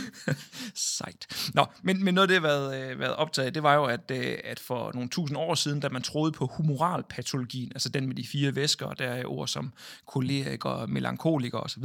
Sejt. 0.76 1.52
Nå, 1.54 1.66
men, 1.84 2.04
men 2.04 2.14
noget 2.14 2.24
af 2.24 2.28
det, 2.28 2.36
jeg 2.36 2.42
har 2.42 2.48
været, 2.48 2.92
øh, 2.92 3.00
været 3.00 3.16
optaget 3.16 3.56
det 3.56 3.64
var 3.64 3.76
jo, 3.76 3.86
at, 3.86 4.12
øh, 4.12 4.38
at 4.44 4.60
for 4.60 4.92
nogle 4.94 5.10
tusind 5.10 5.38
år 5.38 5.56
siden, 5.56 5.80
da 5.80 5.90
man 5.90 6.02
troede 6.02 6.32
på 6.32 6.46
humoralpatologien, 6.46 7.72
altså 7.76 7.90
den 7.90 8.08
med 8.08 8.16
de 8.16 8.28
fire 8.28 8.56
væsker, 8.56 8.94
der 8.94 9.08
er 9.08 9.26
ord 9.26 9.48
som 9.48 9.74
koleriker, 10.08 10.86
melankoliker 10.86 11.58
osv., 11.58 11.84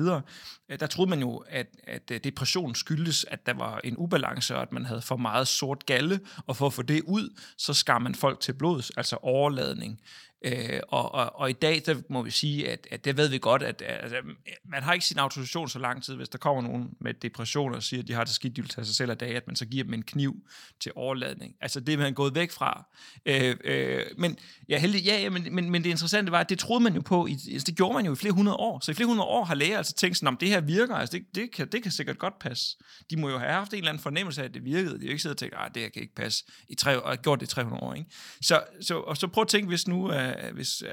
øh, 0.69 0.81
der 0.81 0.87
troede 0.87 1.11
man 1.11 1.21
jo, 1.21 1.34
at, 1.49 1.67
at 1.85 2.11
øh, 2.11 2.21
depression 2.25 2.75
skyldes, 2.75 3.25
at 3.25 3.47
der 3.47 3.55
var 3.55 3.81
en 3.85 3.97
ubalance, 3.97 4.57
og 4.57 4.63
at 4.63 4.73
man 4.73 4.85
havde 4.85 5.03
for 5.03 5.17
meget 5.17 5.49
sort 5.49 5.87
galle, 5.87 6.21
og 6.47 6.57
for 6.57 6.67
at 6.67 6.73
få 6.73 6.83
det 6.83 7.03
ud, 7.03 7.41
så 7.59 7.75
skar 7.75 7.99
man 7.99 8.15
folk 8.15 8.41
til 8.41 8.53
blods, 8.53 8.91
altså 8.91 9.17
overladning. 9.23 10.01
Øh, 10.45 10.81
og, 10.89 11.15
og, 11.15 11.39
og 11.39 11.51
i 11.51 11.53
dag, 11.53 11.83
der 11.87 11.95
må 12.09 12.23
vi 12.23 12.31
sige, 12.31 12.71
at, 12.71 12.87
at 12.91 13.05
det 13.05 13.17
ved 13.17 13.29
vi 13.29 13.39
godt, 13.39 13.63
at 13.63 13.83
altså, 13.87 14.17
man 14.65 14.83
har 14.83 14.93
ikke 14.93 15.07
sin 15.07 15.19
autorisation 15.19 15.69
så 15.69 15.79
lang 15.79 16.05
tid, 16.05 16.15
hvis 16.15 16.29
der 16.29 16.39
kommer 16.39 16.63
nogen 16.63 16.91
med 17.01 17.15
depression 17.15 17.75
og 17.75 17.83
siger, 17.83 18.03
at 18.03 18.09
de 18.09 18.13
har 18.13 18.25
det 18.25 18.35
skidt, 18.35 18.57
de 18.57 18.63
vil 18.63 18.71
tage 18.71 18.85
sig 18.85 18.95
selv 18.95 19.11
af 19.11 19.19
dag, 19.19 19.37
at 19.37 19.47
man 19.47 19.57
så 19.57 19.67
giver 19.67 19.85
dem 19.85 19.95
en 19.95 20.03
kniv 20.03 20.37
til 20.81 20.93
overladning. 20.95 21.55
Altså 21.61 21.81
det 21.81 21.93
er 21.93 21.99
man 21.99 22.15
gået 22.15 22.35
væk 22.35 22.51
fra. 22.51 22.87
Øh, 23.27 23.57
øh, 23.65 24.03
men 24.19 24.39
ja, 24.69 24.79
heldig, 24.79 25.05
ja, 25.05 25.21
ja 25.21 25.31
men, 25.31 25.55
men, 25.55 25.71
men 25.71 25.85
det 25.85 25.91
interessante 25.91 26.33
var, 26.33 26.41
at 26.41 26.49
det 26.49 26.59
troede 26.59 26.83
man 26.83 26.95
jo 26.95 27.01
på, 27.01 27.27
i, 27.27 27.33
altså, 27.33 27.65
det 27.67 27.77
gjorde 27.77 27.95
man 27.95 28.07
jo 28.07 28.13
i 28.13 28.17
flere 28.17 28.33
hundrede 28.33 28.57
år. 28.57 28.81
Så 28.81 28.91
i 28.91 28.95
flere 28.95 29.07
hundrede 29.07 29.29
år 29.29 29.45
har 29.45 29.55
læger 29.55 29.77
altså 29.77 29.95
tænkt 29.95 30.17
sådan, 30.17 30.29
om 30.29 30.37
det 30.37 30.49
her 30.49 30.61
virker, 30.61 30.95
altså 30.95 31.19
det, 31.19 31.35
det, 31.35 31.53
kan, 31.53 31.69
det 31.69 31.83
kan 31.83 31.93
sikkert 31.93 32.19
godt 32.19 32.39
passe. 32.39 32.77
De 33.11 33.17
må 33.17 33.29
jo 33.29 33.39
have 33.39 33.53
haft 33.53 33.73
en 33.73 33.79
eller 33.79 33.91
anden 33.91 34.03
fornemmelse 34.03 34.41
af, 34.41 34.45
at 34.45 34.55
det 34.55 34.65
virkede. 34.65 34.95
De 34.95 35.01
har 35.01 35.07
jo 35.07 35.11
ikke 35.11 35.23
siddet 35.23 35.35
og 35.35 35.39
tænkt, 35.39 35.55
at 35.67 35.75
det 35.75 35.83
her 35.83 35.89
kan 35.89 36.03
ikke 36.03 36.15
passe, 36.15 36.45
i 36.69 36.75
tre, 36.75 37.03
og 37.03 37.23
gjort 37.23 37.41
det 37.41 37.47
i 37.47 37.51
300 37.51 37.83
år. 37.83 37.95
Ikke? 37.95 38.11
Så, 38.43 38.63
så, 38.81 38.99
og 38.99 39.17
så 39.17 39.27
prøv 39.27 39.43
at 39.43 39.49
tænke, 39.49 39.69
hvis 39.69 39.89
nu, 39.89 40.13
øh, 40.13 40.34
uh, 40.39 40.55
hvis, 40.55 40.83
uh, 40.83 40.89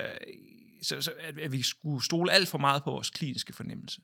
så, 0.82 1.02
så, 1.02 1.14
at, 1.20 1.40
at 1.40 1.52
vi 1.52 1.62
skulle 1.62 2.06
stole 2.06 2.32
alt 2.32 2.48
for 2.48 2.58
meget 2.58 2.84
på 2.84 2.92
vores 2.92 3.10
kliniske 3.10 3.54
fornemmelse. 3.54 4.02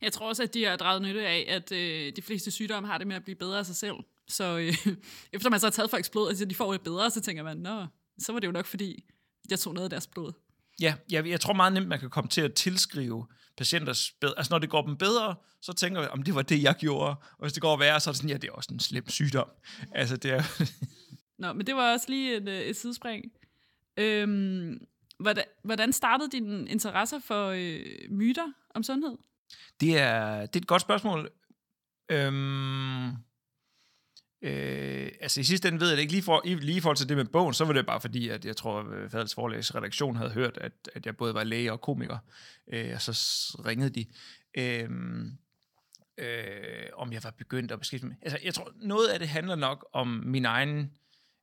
Jeg 0.00 0.12
tror 0.12 0.28
også, 0.28 0.42
at 0.42 0.54
de 0.54 0.64
har 0.64 0.76
draget 0.76 1.02
nytte 1.02 1.26
af, 1.26 1.46
at 1.48 1.72
øh, 1.72 2.12
de 2.16 2.22
fleste 2.22 2.50
sygdomme 2.50 2.88
har 2.88 2.98
det 2.98 3.06
med 3.06 3.16
at 3.16 3.24
blive 3.24 3.36
bedre 3.36 3.58
af 3.58 3.66
sig 3.66 3.76
selv. 3.76 3.94
Så 4.28 4.58
øh, 4.58 4.74
efter 5.32 5.50
man 5.50 5.60
så 5.60 5.66
har 5.66 5.70
taget 5.70 5.90
folks 5.90 6.10
blod, 6.10 6.24
og 6.24 6.30
altså, 6.30 6.44
de 6.44 6.54
får 6.54 6.72
det 6.72 6.80
bedre, 6.80 7.10
så 7.10 7.20
tænker 7.20 7.42
man, 7.42 7.56
nå, 7.56 7.86
så 8.18 8.32
var 8.32 8.40
det 8.40 8.46
jo 8.46 8.52
nok, 8.52 8.66
fordi 8.66 9.04
jeg 9.50 9.58
tog 9.58 9.74
noget 9.74 9.84
af 9.84 9.90
deres 9.90 10.06
blod. 10.06 10.32
Ja, 10.80 10.94
jeg, 11.10 11.28
jeg 11.28 11.40
tror 11.40 11.52
meget 11.52 11.72
nemt, 11.72 11.88
man 11.88 12.00
kan 12.00 12.10
komme 12.10 12.28
til 12.28 12.40
at 12.40 12.54
tilskrive 12.54 13.26
patienters 13.56 14.12
bedre. 14.20 14.34
Altså 14.36 14.52
når 14.52 14.58
det 14.58 14.70
går 14.70 14.82
dem 14.82 14.96
bedre, 14.96 15.34
så 15.62 15.72
tænker 15.72 16.00
jeg, 16.00 16.10
om 16.10 16.22
det 16.22 16.34
var 16.34 16.42
det, 16.42 16.62
jeg 16.62 16.74
gjorde. 16.74 17.10
Og 17.10 17.40
hvis 17.40 17.52
det 17.52 17.62
går 17.62 17.76
værre, 17.76 18.00
så 18.00 18.10
er 18.10 18.12
det 18.12 18.16
sådan, 18.16 18.30
ja, 18.30 18.36
det 18.36 18.48
er 18.48 18.52
også 18.52 18.68
en 18.72 18.80
slem 18.80 19.08
sygdom. 19.08 19.48
Altså 19.92 20.16
det 20.16 20.30
er... 20.30 20.42
Nå, 21.42 21.52
men 21.52 21.66
det 21.66 21.74
var 21.74 21.92
også 21.92 22.06
lige 22.08 22.36
et, 22.36 22.68
et 22.68 22.76
sidespring. 22.76 23.32
Øhm, 23.96 24.86
hvordan, 25.18 25.44
hvordan 25.64 25.92
startede 25.92 26.30
din 26.30 26.68
interesse 26.68 27.20
for 27.20 27.48
øh, 27.48 28.10
myter 28.10 28.52
om 28.74 28.82
sundhed? 28.82 29.16
Det 29.80 29.98
er, 29.98 30.40
det 30.40 30.56
er 30.56 30.60
et 30.60 30.66
godt 30.66 30.82
spørgsmål. 30.82 31.30
Øhm, 32.08 33.08
øh, 34.42 35.12
altså 35.20 35.40
i 35.40 35.44
sidste 35.44 35.68
ende 35.68 35.80
ved 35.80 35.88
jeg 35.88 35.96
det 35.96 36.02
ikke. 36.02 36.12
Lige, 36.12 36.22
for, 36.22 36.42
lige 36.44 36.76
i 36.76 36.80
forhold 36.80 36.96
til 36.96 37.08
det 37.08 37.16
med 37.16 37.24
bogen, 37.24 37.54
så 37.54 37.64
var 37.64 37.72
det 37.72 37.86
bare 37.86 38.00
fordi, 38.00 38.28
at 38.28 38.44
jeg 38.44 38.56
tror, 38.56 38.80
at 38.80 38.86
øh, 38.86 39.10
Fadels 39.10 39.34
Forlægs 39.34 39.74
redaktion 39.74 40.16
havde 40.16 40.30
hørt, 40.30 40.58
at, 40.58 40.72
at 40.94 41.06
jeg 41.06 41.16
både 41.16 41.34
var 41.34 41.44
læge 41.44 41.72
og 41.72 41.80
komiker. 41.80 42.18
Øh, 42.72 42.92
og 42.94 43.00
så 43.02 43.12
ringede 43.66 43.90
de. 43.90 44.06
Øh, 44.54 44.88
øh, 46.18 46.86
om 46.92 47.12
jeg 47.12 47.24
var 47.24 47.30
begyndt 47.30 47.72
at 47.72 47.78
beskæftige 47.78 48.08
mig. 48.08 48.16
Altså, 48.22 48.38
jeg 48.44 48.54
tror, 48.54 48.72
noget 48.76 49.08
af 49.08 49.18
det 49.18 49.28
handler 49.28 49.54
nok 49.54 49.88
om 49.92 50.22
min 50.26 50.44
egen 50.44 50.90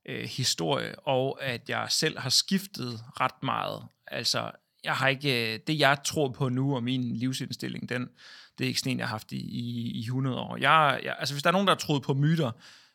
øh, 0.08 0.24
historie, 0.24 0.98
og 0.98 1.44
at 1.44 1.68
jeg 1.68 1.86
selv 1.90 2.18
har 2.18 2.30
skiftet 2.30 3.00
ret 3.20 3.42
meget. 3.42 3.82
Altså, 4.06 4.50
jeg 4.84 4.94
har 4.94 5.08
ikke, 5.08 5.54
øh, 5.54 5.60
det 5.66 5.78
jeg 5.78 5.98
tror 6.04 6.28
på 6.28 6.48
nu, 6.48 6.74
og 6.74 6.82
min 6.82 7.16
livsindstilling, 7.16 7.88
den, 7.88 8.08
det 8.58 8.64
er 8.64 8.68
ikke 8.68 8.80
sådan 8.80 8.92
en, 8.92 8.98
jeg 8.98 9.06
har 9.06 9.14
haft 9.14 9.32
i, 9.32 9.36
i, 9.36 9.90
i 9.90 10.00
100 10.00 10.36
år. 10.36 10.56
Jeg, 10.56 11.00
jeg, 11.04 11.16
altså, 11.18 11.34
hvis 11.34 11.42
der 11.42 11.50
er 11.50 11.52
nogen, 11.52 11.66
der 11.66 11.74
har 11.74 11.78
troet 11.78 12.02
på 12.02 12.14
myter, 12.14 12.50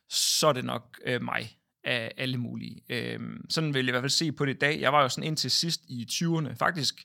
så 0.10 0.48
er 0.48 0.54
det 0.54 0.66
nok 0.66 1.00
øh, 1.06 1.22
mig. 1.22 1.58
af 1.84 2.12
alle 2.18 2.38
mulige. 2.38 2.82
Øh, 2.90 3.20
sådan 3.50 3.74
vil 3.74 3.86
jeg 3.86 3.88
i 3.88 3.92
hvert 3.92 4.02
fald 4.02 4.10
se 4.10 4.32
på 4.32 4.46
det 4.46 4.54
i 4.54 4.58
dag. 4.58 4.82
Jeg 4.82 4.94
var 4.94 5.02
jo 5.02 5.10
sådan 5.10 5.24
indtil 5.24 5.52
sidst 5.52 5.82
i 5.88 6.08
20'erne, 6.12 6.54
faktisk 6.54 7.04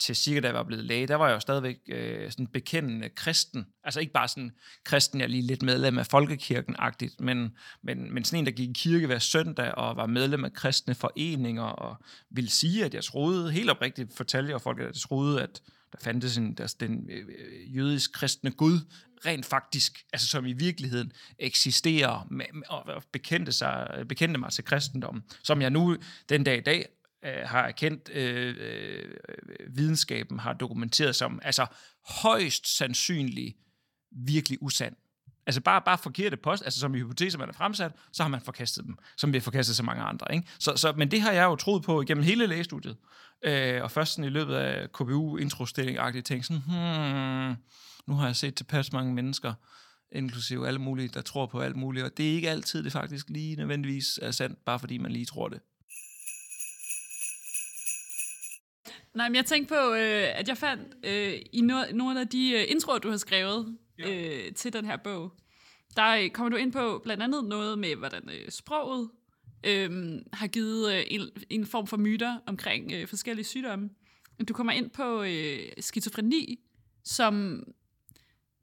til 0.00 0.16
cirka 0.16 0.40
da 0.40 0.46
jeg 0.46 0.54
var 0.54 0.62
blevet 0.62 0.84
læge, 0.84 1.06
der 1.06 1.14
var 1.14 1.26
jeg 1.26 1.34
jo 1.34 1.40
stadigvæk 1.40 1.76
øh, 1.88 2.30
sådan 2.30 2.46
bekendende 2.46 3.08
kristen. 3.08 3.66
Altså 3.84 4.00
ikke 4.00 4.12
bare 4.12 4.28
sådan 4.28 4.50
kristen, 4.84 5.20
jeg 5.20 5.24
er 5.24 5.28
lige 5.28 5.42
lidt 5.42 5.62
medlem 5.62 5.98
af 5.98 6.06
folkekirken-agtigt, 6.06 7.20
men, 7.20 7.56
men, 7.82 8.14
men 8.14 8.24
sådan 8.24 8.38
en, 8.38 8.46
der 8.46 8.52
gik 8.52 8.68
i 8.68 8.72
kirke 8.72 9.06
hver 9.06 9.18
søndag 9.18 9.74
og 9.74 9.96
var 9.96 10.06
medlem 10.06 10.44
af 10.44 10.52
kristne 10.52 10.94
foreninger 10.94 11.62
og 11.62 11.96
ville 12.30 12.50
sige, 12.50 12.84
at 12.84 12.94
jeg 12.94 13.04
troede, 13.04 13.52
helt 13.52 13.70
oprigtigt 13.70 14.16
fortalte 14.16 14.52
jeg 14.52 14.60
folk, 14.60 14.80
at 14.80 14.86
jeg 14.86 14.94
troede, 14.94 15.42
at 15.42 15.62
der 15.92 15.98
fandtes 16.00 16.36
en, 16.36 16.54
der, 16.54 16.74
den 16.80 17.10
øh, 17.10 17.76
jødisk 17.76 18.12
kristne 18.12 18.50
Gud, 18.50 18.80
rent 19.26 19.46
faktisk, 19.46 20.04
altså 20.12 20.28
som 20.28 20.46
i 20.46 20.52
virkeligheden 20.52 21.12
eksisterer 21.38 22.26
med, 22.30 22.46
og 22.68 23.02
bekendte, 23.12 23.52
sig, 23.52 24.04
bekendte 24.08 24.40
mig 24.40 24.52
til 24.52 24.64
kristendommen, 24.64 25.22
som 25.42 25.62
jeg 25.62 25.70
nu 25.70 25.96
den 26.28 26.44
dag 26.44 26.58
i 26.58 26.60
dag 26.60 26.86
Øh, 27.24 27.42
har 27.44 27.62
erkendt, 27.62 28.10
øh, 28.12 28.56
øh, 28.58 29.76
videnskaben 29.76 30.38
har 30.38 30.52
dokumenteret 30.52 31.16
som 31.16 31.40
altså 31.42 31.66
højst 32.22 32.76
sandsynligt 32.76 33.56
virkelig 34.10 34.58
usand. 34.62 34.96
Altså 35.46 35.60
bare, 35.60 35.82
bare 35.84 35.98
forkerte 35.98 36.36
post, 36.36 36.64
altså 36.64 36.80
som 36.80 36.94
i 36.94 36.98
hypoteser, 36.98 37.38
man 37.38 37.48
har 37.48 37.52
fremsat, 37.52 37.92
så 38.12 38.22
har 38.22 38.28
man 38.30 38.40
forkastet 38.40 38.84
dem, 38.84 38.96
som 39.16 39.32
vi 39.32 39.38
har 39.38 39.42
forkastet 39.42 39.76
så 39.76 39.82
mange 39.82 40.02
andre. 40.02 40.34
Ikke? 40.34 40.48
Så, 40.58 40.76
så, 40.76 40.92
men 40.92 41.10
det 41.10 41.20
har 41.20 41.32
jeg 41.32 41.44
jo 41.44 41.56
troet 41.56 41.82
på 41.82 42.02
igennem 42.02 42.24
hele 42.24 42.46
lægestudiet. 42.46 42.96
Øh, 43.44 43.82
og 43.82 43.90
først 43.90 44.12
sådan 44.12 44.24
i 44.24 44.28
løbet 44.28 44.54
af 44.54 44.88
KBU-introstilling-agtigt 44.92 46.22
tænkt 46.22 46.46
sådan, 46.46 46.62
hmm, 46.62 47.56
nu 48.06 48.14
har 48.14 48.26
jeg 48.26 48.36
set 48.36 48.54
tilpas 48.54 48.92
mange 48.92 49.14
mennesker, 49.14 49.54
inklusive 50.12 50.66
alle 50.66 50.80
mulige, 50.80 51.08
der 51.08 51.20
tror 51.20 51.46
på 51.46 51.60
alt 51.60 51.76
muligt, 51.76 52.04
og 52.04 52.16
det 52.16 52.30
er 52.30 52.34
ikke 52.34 52.50
altid, 52.50 52.84
det 52.84 52.92
faktisk 52.92 53.30
lige 53.30 53.56
nødvendigvis 53.56 54.18
er 54.22 54.30
sandt, 54.30 54.64
bare 54.64 54.78
fordi 54.78 54.98
man 54.98 55.12
lige 55.12 55.24
tror 55.24 55.48
det. 55.48 55.60
Nej, 59.14 59.28
men 59.28 59.36
jeg 59.36 59.46
tænkte 59.46 59.74
på, 59.74 59.94
øh, 59.94 60.38
at 60.38 60.48
jeg 60.48 60.56
fandt 60.58 60.96
øh, 61.04 61.34
i 61.52 61.60
no- 61.60 61.92
nogle 61.92 62.20
af 62.20 62.28
de 62.28 62.50
øh, 62.50 62.64
introer, 62.68 62.98
du 62.98 63.10
har 63.10 63.16
skrevet 63.16 63.78
øh, 63.98 64.52
til 64.54 64.72
den 64.72 64.84
her 64.84 64.96
bog, 64.96 65.32
der 65.96 66.08
øh, 66.08 66.30
kommer 66.30 66.50
du 66.50 66.56
ind 66.56 66.72
på 66.72 67.00
blandt 67.04 67.22
andet 67.22 67.44
noget 67.44 67.78
med, 67.78 67.96
hvordan 67.96 68.30
øh, 68.30 68.50
sproget 68.50 69.10
øh, 69.64 70.18
har 70.32 70.46
givet 70.46 70.94
øh, 70.94 71.04
en, 71.06 71.22
en 71.50 71.66
form 71.66 71.86
for 71.86 71.96
myter 71.96 72.38
omkring 72.46 72.92
øh, 72.92 73.06
forskellige 73.06 73.44
sygdomme. 73.44 73.90
Du 74.48 74.54
kommer 74.54 74.72
ind 74.72 74.90
på 74.90 75.22
øh, 75.22 75.58
skizofreni, 75.80 76.60
som 77.04 77.62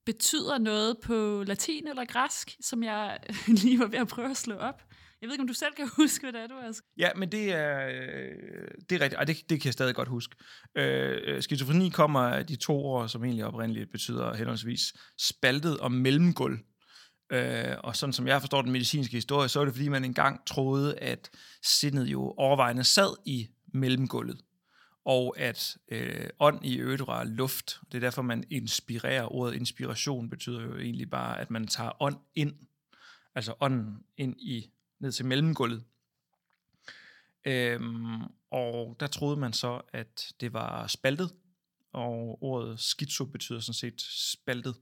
betyder 0.06 0.58
noget 0.58 0.98
på 0.98 1.44
latin 1.48 1.88
eller 1.88 2.06
græsk, 2.06 2.56
som 2.62 2.84
jeg 2.84 3.20
lige 3.64 3.80
var 3.80 3.88
ved 3.88 4.00
at 4.00 4.08
prøve 4.08 4.30
at 4.30 4.38
slå 4.38 4.56
op. 4.56 4.84
Jeg 5.22 5.28
ved 5.28 5.34
ikke, 5.34 5.42
om 5.42 5.48
du 5.48 5.54
selv 5.54 5.74
kan 5.74 5.90
huske, 5.98 6.24
hvad 6.24 6.34
det 6.34 6.42
er, 6.42 6.48
du 6.48 6.56
har 6.56 6.76
Ja, 6.98 7.10
men 7.16 7.32
det 7.32 7.54
er, 7.54 7.88
øh, 7.88 8.68
det 8.90 8.96
er 8.96 9.02
rigtigt. 9.02 9.14
Ej, 9.14 9.24
det, 9.24 9.50
det 9.50 9.62
kan 9.62 9.66
jeg 9.66 9.74
stadig 9.74 9.96
godt 9.96 10.08
huske. 10.08 10.36
Øh, 10.76 11.22
øh 11.24 11.42
skizofreni 11.42 11.90
kommer 11.90 12.20
af 12.20 12.46
de 12.46 12.56
to 12.56 12.86
ord, 12.86 13.10
som 13.10 13.24
egentlig 13.24 13.46
oprindeligt 13.46 13.92
betyder 13.92 14.34
henholdsvis 14.34 14.94
spaltet 15.20 15.78
og 15.78 15.92
mellemgulv. 15.92 16.60
Øh, 17.32 17.76
og 17.84 17.96
sådan 17.96 18.14
som 18.14 18.28
jeg 18.28 18.42
forstår 18.42 18.62
den 18.62 18.72
medicinske 18.72 19.14
historie, 19.18 19.50
så 19.50 19.60
er 19.62 19.66
det 19.66 19.74
fordi, 19.74 19.90
man 19.90 20.06
engang 20.06 20.48
troede, 20.48 21.00
at 21.00 21.30
sindet 21.64 22.06
jo 22.06 22.34
overvejende 22.38 22.84
sad 22.84 23.16
i 23.26 23.48
mellemgulvet 23.74 24.42
og 25.06 25.40
at 25.40 25.78
øh, 25.92 26.30
ånd 26.40 26.66
i 26.66 26.76
øvrigt 26.76 27.08
var 27.08 27.24
luft. 27.24 27.80
Det 27.92 27.98
er 27.98 28.00
derfor, 28.00 28.22
man 28.22 28.44
inspirerer. 28.50 29.34
Ordet 29.36 29.56
inspiration 29.56 30.30
betyder 30.30 30.62
jo 30.62 30.78
egentlig 30.78 31.10
bare, 31.10 31.40
at 31.40 31.52
man 31.52 31.68
tager 31.68 32.02
ånd 32.02 32.18
ind, 32.36 32.54
altså 33.36 33.54
ånden 33.60 33.98
ind 34.18 34.36
i 34.42 34.72
ned 35.00 35.12
til 35.12 35.26
mellemgulvet. 35.26 35.84
Øhm, 37.46 38.22
og 38.52 38.96
der 39.00 39.08
troede 39.08 39.38
man 39.38 39.54
så, 39.54 39.82
at 39.94 40.34
det 40.40 40.54
var 40.54 40.88
spaltet, 40.88 41.32
og 41.94 42.44
ordet 42.44 42.80
skizo 42.80 43.26
betyder 43.26 43.60
sådan 43.60 43.74
set 43.74 44.02
spaltet. 44.02 44.76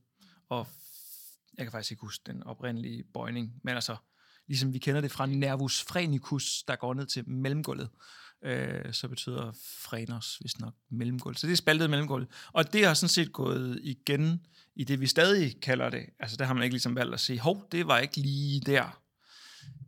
Og 0.50 0.68
jeg 1.58 1.66
kan 1.66 1.72
faktisk 1.72 1.92
ikke 1.92 2.02
huske 2.02 2.24
den 2.26 2.44
oprindelige 2.44 3.04
bøjning, 3.04 3.62
men 3.64 3.76
altså, 3.76 3.96
ligesom 4.48 4.74
vi 4.74 4.80
kender 4.80 5.02
det 5.02 5.12
fra 5.12 5.26
nervus 5.26 5.86
phrenicus, 5.86 6.64
der 6.64 6.76
går 6.76 6.94
ned 6.94 7.06
til 7.06 7.30
mellemgulvet, 7.30 7.90
øh, 8.44 8.94
så 8.94 9.08
betyder 9.08 9.52
frenos, 9.90 10.38
hvis 10.38 10.60
nok, 10.60 10.74
mellemgulv. 10.90 11.36
Så 11.36 11.48
det 11.48 11.54
er 11.54 11.58
spaltet 11.58 11.90
mellemgulv. 11.90 12.28
Og 12.52 12.74
det 12.74 12.86
har 12.86 12.94
sådan 12.94 13.10
set 13.10 13.34
gået 13.34 13.80
igen 13.84 14.46
i 14.76 14.84
det, 14.84 15.02
vi 15.02 15.08
stadig 15.08 15.62
kalder 15.62 15.90
det. 15.90 16.06
Altså, 16.20 16.38
der 16.38 16.46
har 16.46 16.54
man 16.54 16.64
ikke 16.64 16.74
ligesom 16.74 16.96
valgt 16.96 17.14
at 17.14 17.20
sige, 17.20 17.40
hov, 17.40 17.68
det 17.72 17.88
var 17.88 18.00
ikke 18.00 18.18
lige 18.18 18.60
der, 18.60 19.03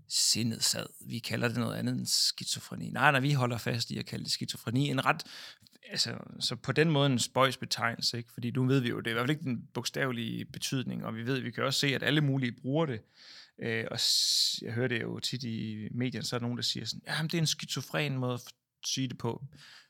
sindet 0.08 0.64
sad. 0.64 0.86
Vi 1.02 1.20
kalder 1.20 1.48
det 1.48 1.58
noget 1.58 1.76
andet 1.76 1.94
end 1.94 2.06
skizofreni. 2.06 2.90
Nej, 2.90 3.12
nej, 3.12 3.20
vi 3.20 3.34
holder 3.34 3.58
fast 3.58 3.92
i 3.92 3.98
at 3.98 4.06
kalde 4.06 4.24
det 4.24 4.32
skizofreni. 4.32 4.90
En 4.90 5.06
ret, 5.06 5.24
altså, 5.90 6.18
så 6.40 6.56
på 6.56 6.72
den 6.72 6.92
måde 6.92 7.06
en 7.06 7.20
spøjs 7.20 7.58
betegnelse, 7.58 8.18
ikke? 8.18 8.32
fordi 8.32 8.52
nu 8.52 8.66
ved 8.66 8.80
vi 8.80 8.90
jo, 8.90 9.00
det 9.00 9.08
er 9.08 9.12
i 9.12 9.14
hvert 9.14 9.24
fald 9.24 9.38
ikke 9.38 9.44
den 9.44 9.68
bogstavelige 9.74 10.46
betydning, 10.46 11.06
og 11.06 11.16
vi 11.16 11.26
ved, 11.26 11.40
vi 11.40 11.52
kan 11.52 11.64
også 11.64 11.80
se, 11.80 11.88
at 11.88 12.04
alle 12.04 12.22
mulige 12.22 12.52
bruger 12.52 12.86
det. 12.86 13.02
Øh, 13.60 13.86
og 13.92 14.00
jeg 14.62 14.74
hører 14.74 14.88
det 14.88 15.02
jo 15.02 15.20
tit 15.20 15.44
i 15.44 15.88
medierne, 15.92 16.26
så 16.26 16.36
er 16.36 16.40
der 16.40 16.46
nogen, 16.46 16.58
der 16.58 16.64
siger 16.64 16.86
sådan, 16.86 17.02
ja, 17.08 17.24
det 17.24 17.34
er 17.34 17.38
en 17.38 17.48
skizofren 17.48 18.18
måde 18.18 18.34
at 18.34 18.42
sige 18.86 19.08
det 19.08 19.18
på 19.18 19.46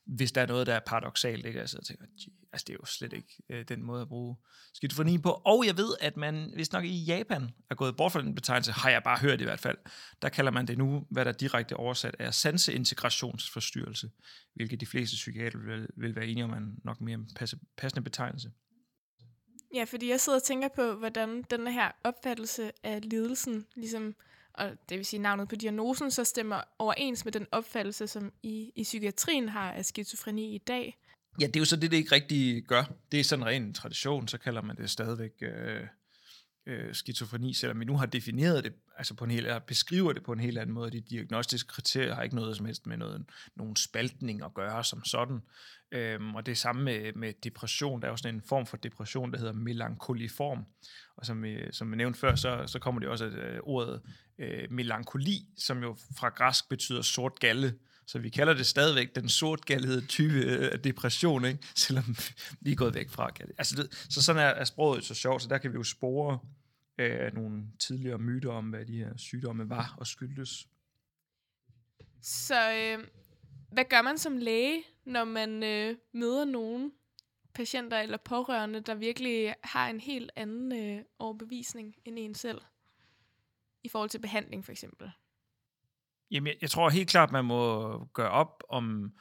hvis 0.06 0.32
der 0.32 0.42
er 0.42 0.46
noget, 0.46 0.68
der 0.68 0.76
er 0.76 0.80
paradoxalt, 0.80 1.46
ikke? 1.46 1.60
Altså, 1.60 1.78
jeg 1.78 1.86
tænker, 1.86 2.06
altså, 2.54 2.66
det 2.68 2.74
er 2.74 2.78
jo 2.80 2.86
slet 2.86 3.14
ikke 3.14 3.44
øh, 3.50 3.66
den 3.68 3.84
måde 3.84 4.02
at 4.02 4.08
bruge 4.08 4.36
skizofreni 4.74 5.18
på. 5.18 5.42
Og 5.46 5.66
jeg 5.66 5.78
ved, 5.78 5.96
at 6.02 6.18
man, 6.18 6.52
hvis 6.54 6.72
nok 6.72 6.84
i 6.86 7.04
Japan 7.04 7.50
er 7.70 7.76
gået 7.76 7.98
bort 7.98 8.12
fra 8.12 8.22
den 8.22 8.36
betegnelse, 8.36 8.72
har 8.72 8.90
jeg 8.90 9.04
bare 9.04 9.18
hørt 9.20 9.42
i 9.42 9.44
hvert 9.44 9.60
fald, 9.60 9.78
der 10.22 10.30
kalder 10.30 10.52
man 10.52 10.68
det 10.68 10.78
nu, 10.78 11.08
hvad 11.10 11.26
der 11.26 11.32
direkte 11.32 11.78
oversat 11.78 12.16
er 12.20 12.32
sanseintegrationsforstyrrelse, 12.32 14.10
hvilket 14.56 14.82
de 14.82 14.86
fleste 14.86 15.16
psykiater 15.16 15.60
vil, 15.60 15.88
vil 15.98 16.16
være 16.16 16.28
enige 16.28 16.44
om, 16.44 16.52
er 16.52 16.62
nok 16.84 17.02
mere 17.02 17.26
passe, 17.36 17.58
passende 17.78 18.04
betegnelse. 18.04 18.52
Ja, 19.74 19.84
fordi 19.84 20.10
jeg 20.10 20.20
sidder 20.20 20.40
og 20.40 20.44
tænker 20.44 20.68
på, 20.76 20.94
hvordan 20.94 21.44
den 21.50 21.68
her 21.68 21.92
opfattelse 22.04 22.72
af 22.84 23.02
lidelsen 23.04 23.66
ligesom 23.76 24.16
og 24.58 24.72
det 24.90 24.98
vil 24.98 25.06
sige 25.06 25.22
navnet 25.22 25.50
på 25.50 25.56
diagnosen, 25.56 26.12
så 26.12 26.24
stemmer 26.24 26.62
overens 26.80 27.26
med 27.26 27.32
den 27.32 27.48
opfattelse, 27.52 28.08
som 28.08 28.34
i, 28.44 28.72
i 28.76 28.84
psykiatrien 28.84 29.50
har 29.50 29.72
af 29.72 29.86
skizofreni 29.86 30.56
i 30.56 30.58
dag. 30.58 30.98
Ja, 31.42 31.48
det 31.48 31.56
er 31.56 31.60
jo 31.60 31.66
så 31.66 31.76
det, 31.76 31.92
det 31.92 31.98
ikke 31.98 32.16
rigtig 32.16 32.64
gør. 32.64 32.84
Det 33.12 33.20
er 33.20 33.24
sådan 33.24 33.44
en 33.44 33.48
ren 33.48 33.74
tradition, 33.74 34.28
så 34.28 34.38
kalder 34.38 34.62
man 34.62 34.78
det 34.78 34.90
stadigvæk 34.90 35.32
øh, 35.42 35.82
øh, 36.66 36.94
skizofreni, 36.96 37.54
selvom 37.54 37.80
vi 37.80 37.86
nu 37.86 37.98
har 37.98 38.06
defineret 38.06 38.64
det 38.64 38.74
altså 38.98 39.14
på 39.14 39.24
en 39.24 39.32
helt, 39.32 39.48
eller 39.48 39.60
beskriver 39.60 40.14
det 40.14 40.24
på 40.24 40.32
en 40.32 40.40
helt 40.40 40.58
anden 40.58 40.74
måde. 40.74 40.92
De 40.92 41.02
diagnostiske 41.02 41.68
kriterier 41.68 42.16
har 42.16 42.24
ikke 42.24 42.36
noget 42.36 42.58
som 42.58 42.66
helst 42.66 42.88
med 42.88 42.98
noget, 42.98 43.26
nogen 43.56 43.76
spaltning 43.76 44.44
at 44.44 44.54
gøre 44.54 44.84
som 44.84 45.04
sådan. 45.04 45.42
Øhm, 45.92 46.36
og 46.36 46.46
det 46.46 46.52
er 46.52 46.56
samme 46.56 46.84
med, 46.84 47.14
med 47.14 47.34
depression. 47.44 48.02
Der 48.02 48.08
er 48.08 48.12
jo 48.12 48.18
sådan 48.18 48.36
en 48.36 48.42
form 48.42 48.66
for 48.66 48.78
depression, 48.78 49.32
der 49.32 49.38
hedder 49.38 49.54
melankoliform. 49.54 50.66
Og 51.18 51.26
som, 51.26 51.46
øh, 51.46 51.74
som 51.74 51.90
jeg 51.90 51.98
nævnte 51.98 52.20
før, 52.20 52.36
så, 52.36 52.64
så 52.68 52.80
kommer 52.80 53.00
det 53.00 53.10
også 53.10 53.26
af 53.26 53.30
øh, 53.30 53.60
ordet 53.64 54.02
øh, 54.40 54.72
melankoli, 54.72 55.48
som 55.58 55.84
jo 55.84 55.98
fra 56.18 56.30
græsk 56.30 56.70
betyder 56.70 57.02
sort 57.02 57.40
galle. 57.40 57.74
Så 58.08 58.20
vi 58.20 58.30
kalder 58.30 58.54
det 58.54 58.66
stadigvæk 58.66 59.16
den 59.16 59.30
sortgalhed 59.30 60.08
type 60.08 60.46
af 60.72 60.80
depression, 60.80 61.46
ikke? 61.46 61.60
selvom 61.76 62.16
vi 62.62 62.72
er 62.72 62.76
gået 62.76 62.96
væk 62.96 63.10
fra 63.10 63.30
det. 63.30 63.52
Altså, 63.58 63.76
det, 63.76 64.06
så 64.10 64.22
sådan 64.22 64.42
er, 64.42 64.48
er 64.48 64.64
sproget 64.64 65.04
så 65.04 65.14
sjovt, 65.14 65.42
så 65.42 65.48
der 65.48 65.58
kan 65.58 65.72
vi 65.72 65.78
jo 65.78 65.84
spore 65.84 66.40
øh, 66.98 67.34
nogle 67.34 67.64
tidligere 67.80 68.18
myter 68.18 68.52
om, 68.52 68.70
hvad 68.70 68.86
de 68.86 68.98
her 68.98 69.18
sygdomme 69.18 69.70
var 69.70 69.96
og 69.98 70.08
skyldtes. 70.08 70.68
Så 72.22 72.72
øh, 72.72 73.08
hvad 73.72 73.86
gør 73.90 74.02
man 74.02 74.18
som 74.18 74.38
læge, 74.38 74.84
når 75.06 75.24
man 75.24 75.64
øh, 75.64 75.96
møder 76.14 76.46
nogen 76.46 76.92
patienter 77.54 78.00
eller 78.00 78.18
pårørende, 78.18 78.80
der 78.80 78.96
virkelig 78.96 79.56
har 79.64 79.90
en 79.90 80.00
helt 80.00 80.32
anden 80.36 80.72
øh, 80.72 81.04
overbevisning 81.20 81.96
end 82.06 82.20
en 82.20 82.36
selv? 82.36 82.62
I 83.84 83.90
forhold 83.90 84.10
til 84.10 84.20
behandling 84.20 84.66
for 84.66 84.72
eksempel. 84.72 85.12
Jamen, 86.32 86.48
jeg, 86.48 86.56
jeg 86.62 86.70
tror 86.70 86.90
helt 86.90 87.10
klart, 87.10 87.32
man 87.32 87.46
må 87.46 88.06
gøre 88.14 88.30
op 88.30 88.64
om, 88.70 89.12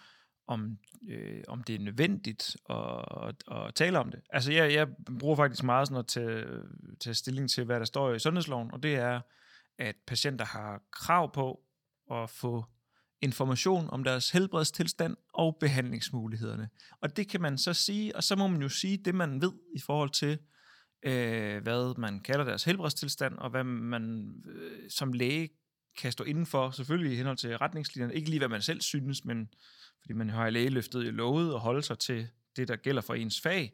om, 0.47 0.79
øh, 1.11 1.43
om 1.49 1.63
det 1.63 1.75
er 1.75 1.79
nødvendigt 1.79 2.57
at, 2.71 3.05
at, 3.29 3.57
at 3.57 3.75
tale 3.75 3.99
om 3.99 4.11
det. 4.11 4.21
Altså, 4.31 4.53
jeg, 4.53 4.73
jeg 4.73 4.89
bruger 5.19 5.37
faktisk 5.37 5.63
meget 5.63 5.89
sådan 5.89 5.99
at 5.99 6.07
tage, 6.07 6.45
tage 7.01 7.15
stilling 7.15 7.51
til, 7.51 7.65
hvad 7.65 7.79
der 7.79 7.85
står 7.85 8.15
i 8.15 8.19
sundhedsloven, 8.19 8.71
og 8.73 8.83
det 8.83 8.95
er, 8.95 9.21
at 9.79 9.97
patienter 10.07 10.45
har 10.45 10.83
krav 10.93 11.33
på 11.33 11.61
at 12.11 12.31
få 12.31 12.65
information 13.23 13.91
om 13.91 14.05
deres 14.05 14.31
helbredstilstand 14.31 15.17
og 15.35 15.57
behandlingsmulighederne. 15.61 16.69
Og 17.01 17.17
det 17.17 17.29
kan 17.29 17.41
man 17.41 17.59
så 17.59 17.73
sige, 17.73 18.17
og 18.17 18.25
så 18.25 18.37
må 18.37 18.47
man 18.47 18.63
jo 18.63 18.69
sige 18.69 18.97
det, 18.97 19.15
man 19.15 19.41
ved 19.41 19.53
i 19.77 19.81
forhold 19.81 20.11
til, 20.11 20.39
øh, 21.03 21.63
hvad 21.63 21.99
man 21.99 22.21
kalder 22.21 22.45
deres 22.45 22.65
helbredstilstand, 22.65 23.39
og 23.39 23.51
hvad 23.51 23.65
man 23.65 24.35
øh, 24.47 24.91
som 24.91 25.13
læge 25.13 25.49
kan 25.97 26.13
stå 26.13 26.25
indenfor, 26.25 26.71
selvfølgelig 26.71 27.13
i 27.13 27.17
henhold 27.17 27.37
til 27.37 27.59
retningslinjerne. 27.59 28.15
Ikke 28.15 28.31
lige, 28.31 28.39
hvad 28.39 28.49
man 28.49 28.63
selv 28.63 28.81
synes, 28.81 29.25
men 29.25 29.49
fordi 30.01 30.13
man 30.13 30.31
har 30.31 30.47
i 30.47 30.51
lægeløftet 30.51 31.07
jo 31.07 31.11
lovet 31.11 31.55
at 31.55 31.61
holde 31.61 31.83
sig 31.83 31.99
til 31.99 32.29
det, 32.57 32.69
der 32.69 32.77
gælder 32.77 33.03
for 33.03 33.15
ens 33.15 33.41
fag. 33.41 33.73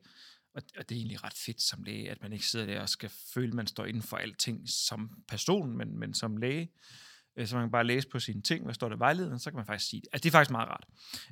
Og, 0.55 0.63
og 0.79 0.89
det 0.89 0.95
er 0.95 0.99
egentlig 0.99 1.25
ret 1.25 1.35
fedt 1.47 1.63
som 1.63 1.83
læge, 1.83 2.11
at 2.11 2.23
man 2.23 2.33
ikke 2.33 2.47
sidder 2.47 2.67
der 2.67 2.81
og 2.81 2.89
skal 2.89 3.11
føle, 3.35 3.49
at 3.49 3.55
man 3.55 3.67
står 3.67 3.85
inden 3.85 4.03
for 4.03 4.17
alting 4.17 4.69
som 4.69 5.11
person, 5.29 5.77
men, 5.77 5.99
men 5.99 6.15
som 6.15 6.37
læge. 6.37 6.71
Øh, 7.37 7.47
så 7.47 7.57
man 7.57 7.65
kan 7.65 7.71
bare 7.71 7.87
læse 7.87 8.09
på 8.09 8.19
sine 8.19 8.43
ting, 8.43 8.65
hvad 8.65 8.75
står 8.75 8.89
der 8.89 8.97
i 8.97 8.99
vejledningen, 8.99 9.39
så 9.39 9.51
kan 9.51 9.57
man 9.57 9.67
faktisk 9.67 9.91
sige 9.91 10.01
det. 10.01 10.09
Altså, 10.13 10.23
det 10.23 10.31
er 10.31 10.33
faktisk 10.33 10.51
meget 10.51 10.69
rart. 10.69 10.87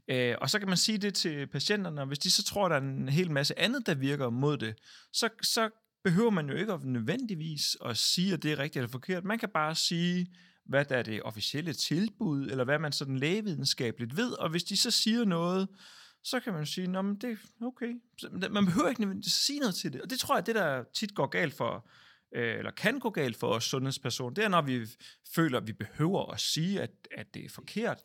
Øh, 0.08 0.34
og 0.40 0.50
så 0.50 0.58
kan 0.58 0.68
man 0.68 0.76
sige 0.76 0.98
det 0.98 1.14
til 1.14 1.46
patienterne, 1.46 2.00
og 2.00 2.06
hvis 2.06 2.18
de 2.18 2.30
så 2.30 2.44
tror, 2.44 2.64
at 2.66 2.70
der 2.70 2.76
er 2.76 2.80
en 2.80 3.08
hel 3.08 3.30
masse 3.30 3.58
andet, 3.58 3.86
der 3.86 3.94
virker 3.94 4.30
mod 4.30 4.56
det, 4.56 4.74
så, 5.12 5.28
så 5.42 5.70
behøver 6.04 6.30
man 6.30 6.48
jo 6.48 6.56
ikke 6.56 6.72
at 6.72 6.84
nødvendigvis 6.84 7.76
at 7.84 7.96
sige, 7.96 8.32
at 8.32 8.42
det 8.42 8.52
er 8.52 8.58
rigtigt 8.58 8.76
eller 8.76 8.90
forkert. 8.90 9.24
Man 9.24 9.38
kan 9.38 9.48
bare 9.48 9.74
sige, 9.74 10.34
hvad 10.68 10.84
der 10.84 10.96
er 10.96 11.02
det 11.02 11.22
officielle 11.22 11.72
tilbud, 11.72 12.50
eller 12.50 12.64
hvad 12.64 12.78
man 12.78 12.92
sådan 12.92 13.18
lægevidenskabeligt 13.18 14.16
ved, 14.16 14.32
og 14.32 14.50
hvis 14.50 14.64
de 14.64 14.76
så 14.76 14.90
siger 14.90 15.24
noget, 15.24 15.68
så 16.22 16.40
kan 16.40 16.52
man 16.52 16.66
sige, 16.66 16.98
at 16.98 17.04
det 17.20 17.38
er 17.60 17.66
okay. 17.66 17.94
Man 18.50 18.64
behøver 18.64 18.88
ikke 18.88 19.00
nødvendigvis 19.00 19.32
sige 19.32 19.58
noget 19.58 19.74
til 19.74 19.92
det. 19.92 20.02
Og 20.02 20.10
det 20.10 20.18
tror 20.18 20.36
jeg, 20.36 20.46
det 20.46 20.54
der 20.54 20.84
tit 20.94 21.14
går 21.14 21.26
galt 21.26 21.54
for, 21.54 21.88
øh, 22.34 22.58
eller 22.58 22.70
kan 22.70 22.98
gå 22.98 23.10
galt 23.10 23.36
for 23.36 23.48
os 23.48 23.64
sundhedspersoner, 23.64 24.34
det 24.34 24.44
er, 24.44 24.48
når 24.48 24.62
vi 24.62 24.86
føler, 25.34 25.58
at 25.58 25.66
vi 25.66 25.72
behøver 25.72 26.32
at 26.32 26.40
sige, 26.40 26.80
at, 26.80 26.90
at 27.10 27.34
det 27.34 27.44
er 27.44 27.48
forkert. 27.48 28.00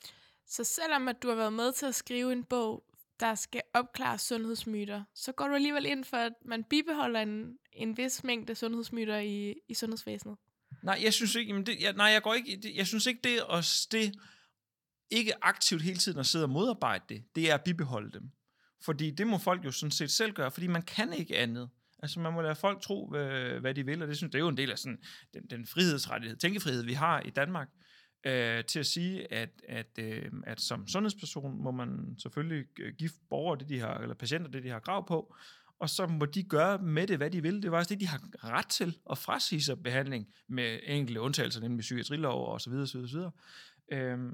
Så 0.48 0.63
selvom 0.63 1.08
at 1.08 1.24
du 1.24 1.27
har 1.27 1.36
været 1.36 1.53
med 1.53 1.72
til 1.72 1.86
at 1.86 1.96
skrive 1.96 2.32
en 2.32 2.43
bog, 2.43 2.84
der 3.20 3.36
skal 3.36 3.62
opklare 3.74 4.20
sundhedsmyter, 4.20 5.03
så 5.15 5.32
går 5.32 5.48
du 5.48 5.53
alligevel 5.53 5.86
ind 5.86 6.03
for, 6.03 6.17
at 6.17 6.34
man 6.46 6.63
bibeholder 6.63 7.22
en, 7.22 7.58
en 7.74 7.98
vis 7.98 8.24
mængde 8.24 8.55
sundhedsmyter 8.55 9.17
i, 9.17 9.55
i 9.67 9.74
sundhedsvæsenet? 9.74 10.38
Nej, 10.84 11.00
jeg 11.04 11.13
synes 11.13 11.36
ikke, 11.36 11.54
men 11.54 11.66
det, 11.66 11.82
jeg, 11.82 11.94
nej, 11.94 12.06
jeg 12.06 12.22
går 12.22 12.34
ikke, 12.34 12.60
det, 12.63 12.75
jeg 12.75 12.88
synes 12.88 13.06
ikke, 13.06 13.20
det 13.24 13.40
at, 13.52 13.88
det, 13.92 14.16
ikke 15.12 15.44
aktivt 15.44 15.82
hele 15.82 15.98
tiden 15.98 16.20
at 16.20 16.25
sidde 16.25 16.46
og 16.46 16.50
modarbejde 16.50 17.04
det, 17.10 17.24
det 17.36 17.52
er 17.52 17.54
at 17.54 17.63
bibeholde 17.63 18.12
dem. 18.12 18.32
Fordi 18.86 19.12
det 19.12 19.28
må 19.28 19.38
folk 19.38 19.66
jo 19.66 19.72
sådan 19.72 19.92
set 19.92 20.12
selv 20.12 20.34
gøre, 20.34 20.52
fordi 20.52 20.68
man 20.68 20.82
kan 20.82 21.13
ikke 21.13 21.38
andet. 21.38 21.70
Altså 22.00 22.20
man 22.20 22.34
må 22.34 22.42
lade 22.42 22.56
folk 22.56 22.82
tro, 22.82 23.10
hvad, 23.10 23.60
hvad 23.60 23.74
de 23.74 23.86
vil, 23.86 24.02
og 24.02 24.08
det 24.08 24.18
synes 24.18 24.32
det 24.32 24.40
er 24.40 24.44
jo 24.44 24.48
en 24.48 24.58
del 24.58 24.72
af 24.72 24.80
sådan, 24.80 25.04
den, 25.34 25.44
den 25.50 25.66
frihedsrettighed, 25.66 26.38
tænkefrihed, 26.38 26.84
vi 26.84 26.94
har 26.94 27.22
i 27.22 27.30
Danmark, 27.30 27.70
øh, 28.25 28.63
til 28.63 28.80
at 28.80 28.86
sige, 28.86 29.34
at, 29.34 29.50
at, 29.70 30.00
øh, 30.00 30.32
at 30.44 30.62
som 30.62 30.88
sundhedsperson 30.88 31.63
må 31.63 31.72
man 31.72 32.16
selvfølgelig 32.20 32.66
øh, 32.80 32.94
give 32.98 33.10
borgere 33.30 33.60
det, 33.60 33.70
de 33.70 33.80
har, 33.80 33.98
eller 33.98 34.16
patienter 34.16 34.52
det, 34.52 34.63
de 34.63 34.70
har 34.70 34.80
krav 34.80 35.08
på, 35.08 35.36
og 35.80 35.89
så 35.89 36.08
må 36.08 36.25
de 36.25 36.44
gøre 36.44 36.77
med 36.77 37.08
det, 37.08 37.18
hvad 37.18 37.32
de 37.32 37.42
vil. 37.42 37.63
Det 37.63 37.72
var 37.72 37.77
også 37.77 37.89
det, 37.89 38.00
de 38.00 38.08
har 38.08 38.22
ret 38.44 38.68
til 38.68 38.98
at 39.12 39.18
frasige 39.18 39.63
sig 39.63 39.84
behandling 39.84 40.27
med 40.50 40.80
enkelte 40.84 41.22
undtagelser, 41.22 41.62
nemlig 41.62 41.82
psykiatrilov 41.82 42.48
og 42.53 42.62
så 42.62 42.70
videre, 42.70 42.88
så 42.88 42.98
videre, 42.98 43.10
så 43.10 43.18
videre. 43.18 43.32
Øhm, 43.92 44.34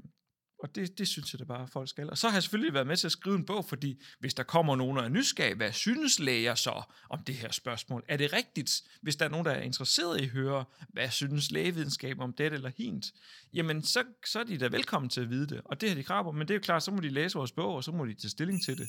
og 0.62 0.74
det, 0.74 0.98
det 0.98 1.08
synes 1.08 1.32
jeg 1.32 1.38
da 1.38 1.44
bare, 1.44 1.62
at 1.62 1.70
folk 1.70 1.88
skal. 1.88 2.10
Og 2.10 2.18
så 2.18 2.28
har 2.28 2.36
jeg 2.36 2.42
selvfølgelig 2.42 2.74
været 2.74 2.86
med 2.86 2.96
til 2.96 3.08
at 3.08 3.12
skrive 3.12 3.36
en 3.36 3.46
bog, 3.46 3.64
fordi 3.64 4.02
hvis 4.18 4.34
der 4.34 4.42
kommer 4.42 4.76
nogen 4.76 4.96
der 4.96 5.02
er 5.02 5.08
nysgerrige, 5.08 5.54
hvad 5.54 5.72
synes 5.72 6.18
læger 6.18 6.54
så 6.54 6.82
om 7.10 7.22
det 7.24 7.34
her 7.34 7.52
spørgsmål? 7.52 8.04
Er 8.08 8.16
det 8.16 8.32
rigtigt, 8.32 8.82
hvis 9.02 9.16
der 9.16 9.24
er 9.24 9.28
nogen, 9.28 9.46
der 9.46 9.52
er 9.52 9.62
interesseret 9.62 10.20
i 10.20 10.24
at 10.24 10.30
høre, 10.30 10.64
hvad 10.88 11.10
synes 11.10 11.50
lægevidenskab 11.50 12.20
om 12.20 12.32
det 12.32 12.52
eller 12.52 12.70
hint? 12.76 13.06
Jamen, 13.54 13.82
så, 13.82 14.04
så 14.26 14.40
er 14.40 14.44
de 14.44 14.58
da 14.58 14.68
velkommen 14.68 15.08
til 15.08 15.20
at 15.20 15.30
vide 15.30 15.46
det. 15.46 15.60
Og 15.64 15.80
det 15.80 15.88
har 15.88 15.96
de 15.96 16.02
krav 16.04 16.24
på, 16.24 16.32
men 16.32 16.40
det 16.40 16.50
er 16.50 16.54
jo 16.54 16.60
klart, 16.60 16.82
så 16.82 16.90
må 16.90 17.00
de 17.00 17.08
læse 17.08 17.38
vores 17.38 17.52
bog, 17.52 17.74
og 17.74 17.84
så 17.84 17.92
må 17.92 18.06
de 18.06 18.14
tage 18.14 18.30
stilling 18.30 18.64
til 18.64 18.78
det. 18.78 18.88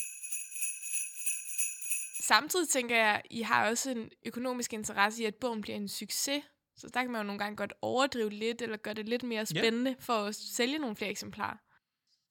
Samtidig 2.28 2.70
tænker 2.70 2.98
jeg, 2.98 3.22
I 3.30 3.42
har 3.42 3.70
også 3.70 3.92
en 3.92 4.10
økonomisk 4.26 4.74
interesse 4.74 5.24
i, 5.24 5.26
at 5.26 5.36
bogen 5.36 5.62
bliver 5.62 5.76
en 5.76 5.88
succes. 5.88 6.44
Så 6.76 6.88
der 6.94 7.02
kan 7.02 7.12
man 7.12 7.22
jo 7.22 7.28
nogle 7.28 7.40
gange 7.40 7.56
godt 7.56 7.74
overdrive 7.82 8.30
lidt, 8.30 8.62
eller 8.62 8.78
gøre 8.78 8.94
det 8.94 9.10
lidt 9.10 9.24
mere 9.24 9.46
spændende 9.46 9.92
ja. 9.92 9.96
for 10.00 10.14
at 10.14 10.36
sælge 10.36 10.78
nogle 10.78 10.96
flere 10.96 11.12
eksemplarer. 11.12 11.58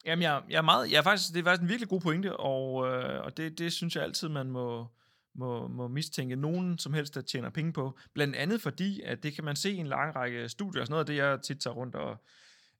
Jamen, 0.05 0.23
jeg, 0.23 0.41
jeg 0.49 0.57
er 0.57 0.61
meget, 0.61 0.91
jeg 0.91 0.97
er 0.97 1.01
faktisk, 1.01 1.33
det 1.33 1.39
er 1.39 1.43
faktisk 1.43 1.61
en 1.61 1.69
virkelig 1.69 1.89
god 1.89 2.01
pointe, 2.01 2.37
og, 2.37 2.87
øh, 2.87 3.25
og 3.25 3.37
det, 3.37 3.57
det 3.59 3.73
synes 3.73 3.95
jeg 3.95 4.03
altid, 4.03 4.29
man 4.29 4.51
må, 4.51 4.87
må, 5.35 5.67
må 5.67 5.87
mistænke 5.87 6.35
nogen 6.35 6.77
som 6.77 6.93
helst, 6.93 7.15
der 7.15 7.21
tjener 7.21 7.49
penge 7.49 7.73
på. 7.73 7.97
Blandt 8.13 8.35
andet 8.35 8.61
fordi, 8.61 9.01
at 9.01 9.23
det 9.23 9.35
kan 9.35 9.43
man 9.43 9.55
se 9.55 9.71
i 9.71 9.77
en 9.77 9.87
lang 9.87 10.15
række 10.15 10.49
studier, 10.49 10.81
og 10.81 10.87
sådan 10.87 10.93
noget 10.93 11.03
af 11.03 11.05
det, 11.05 11.15
jeg 11.15 11.41
tit 11.41 11.59
tager 11.59 11.73
rundt 11.73 11.95
og, 11.95 12.17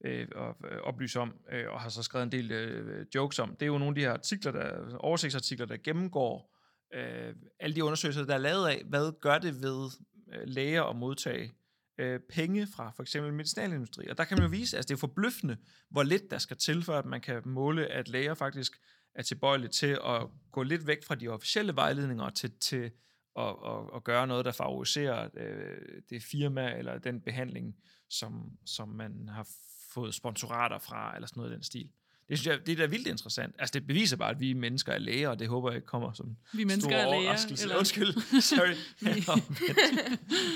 øh, 0.06 0.28
og 0.36 0.56
øh, 0.72 0.78
oplyser 0.78 1.22
om, 1.22 1.34
øh, 1.52 1.70
og 1.70 1.82
har 1.82 1.90
så 1.90 2.04
skrevet 2.04 2.24
en 2.24 2.32
del 2.32 2.52
øh, 2.52 3.06
jokes 3.16 3.40
om. 3.40 3.56
Det 3.56 3.62
er 3.62 3.68
jo 3.68 3.78
nogle 3.78 3.92
af 3.92 3.96
de 3.96 4.02
her 4.02 4.14
artikler, 4.14 4.52
der, 4.52 4.98
oversigtsartikler, 4.98 5.66
der 5.66 5.78
gennemgår 5.78 6.52
øh, 6.94 7.36
alle 7.60 7.76
de 7.76 7.84
undersøgelser, 7.84 8.26
der 8.26 8.34
er 8.34 8.38
lavet 8.38 8.68
af, 8.68 8.84
hvad 8.86 9.12
gør 9.22 9.38
det 9.38 9.62
ved 9.62 9.90
øh, 10.34 10.42
læger 10.48 10.84
at 10.84 10.96
modtage 10.96 11.52
øh, 11.98 12.20
penge 12.30 12.68
fra 12.68 12.92
for 12.96 13.04
eksempel 13.04 13.34
medicinalindustri. 13.34 14.08
Og 14.08 14.18
der 14.18 14.24
kan 14.24 14.38
man 14.38 14.46
jo 14.46 14.50
vise, 14.50 14.76
at 14.76 14.78
altså, 14.78 14.88
det 14.88 14.94
er 14.94 15.00
forbløffende, 15.00 15.58
hvor 15.90 16.04
lidt 16.04 16.32
der 16.32 16.38
skal 16.38 16.58
til, 16.58 16.84
for 16.84 16.94
at 16.94 17.06
man 17.06 17.22
kan 17.22 17.42
måle, 17.46 17.88
at 17.88 18.08
læger 18.08 18.34
faktisk 18.34 18.82
er 19.16 19.22
tilbøjelige 19.22 19.70
til 19.70 20.00
at 20.06 20.28
gå 20.52 20.64
lidt 20.64 20.88
væk 20.88 21.04
fra 21.04 21.16
de 21.16 21.28
officielle 21.28 21.76
vejledninger 21.76 22.30
til, 22.30 22.52
til 22.60 22.92
at, 23.40 23.56
at, 23.66 23.90
at 23.96 24.04
gøre 24.04 24.28
noget, 24.28 24.46
der 24.46 24.52
favoriserer 24.52 25.30
øh, 25.34 26.02
det 26.10 26.24
firma 26.24 26.78
eller 26.78 26.98
den 26.98 27.22
behandling, 27.22 27.76
som, 28.10 28.52
som 28.66 28.90
man 28.90 29.30
har 29.30 29.48
fået 29.94 30.14
sponsorater 30.14 30.80
fra, 30.80 31.16
eller 31.16 31.28
sådan 31.28 31.40
noget 31.40 31.52
i 31.52 31.54
den 31.54 31.64
stil. 31.64 31.90
Det 32.30 32.40
synes 32.40 32.48
jeg, 32.48 32.66
det 32.66 32.72
er 32.72 32.76
da 32.76 32.86
vildt 32.86 33.08
interessant. 33.08 33.56
Altså, 33.60 33.74
det 33.74 33.88
beviser 33.88 34.18
bare, 34.18 34.30
at 34.30 34.40
vi 34.40 34.54
mennesker 34.54 34.94
er 34.94 34.98
læger, 34.98 35.30
og 35.30 35.40
det 35.40 35.48
håber 35.48 35.70
jeg 35.70 35.76
ikke 35.76 35.88
kommer 35.88 36.14
som 36.14 36.38
vi 36.54 36.64
mennesker 36.64 36.92
stor 36.92 36.98
er 36.98 37.22
læger, 37.22 37.62
Eller... 37.62 37.78
Undskyld, 37.78 38.14
sorry. 38.52 38.76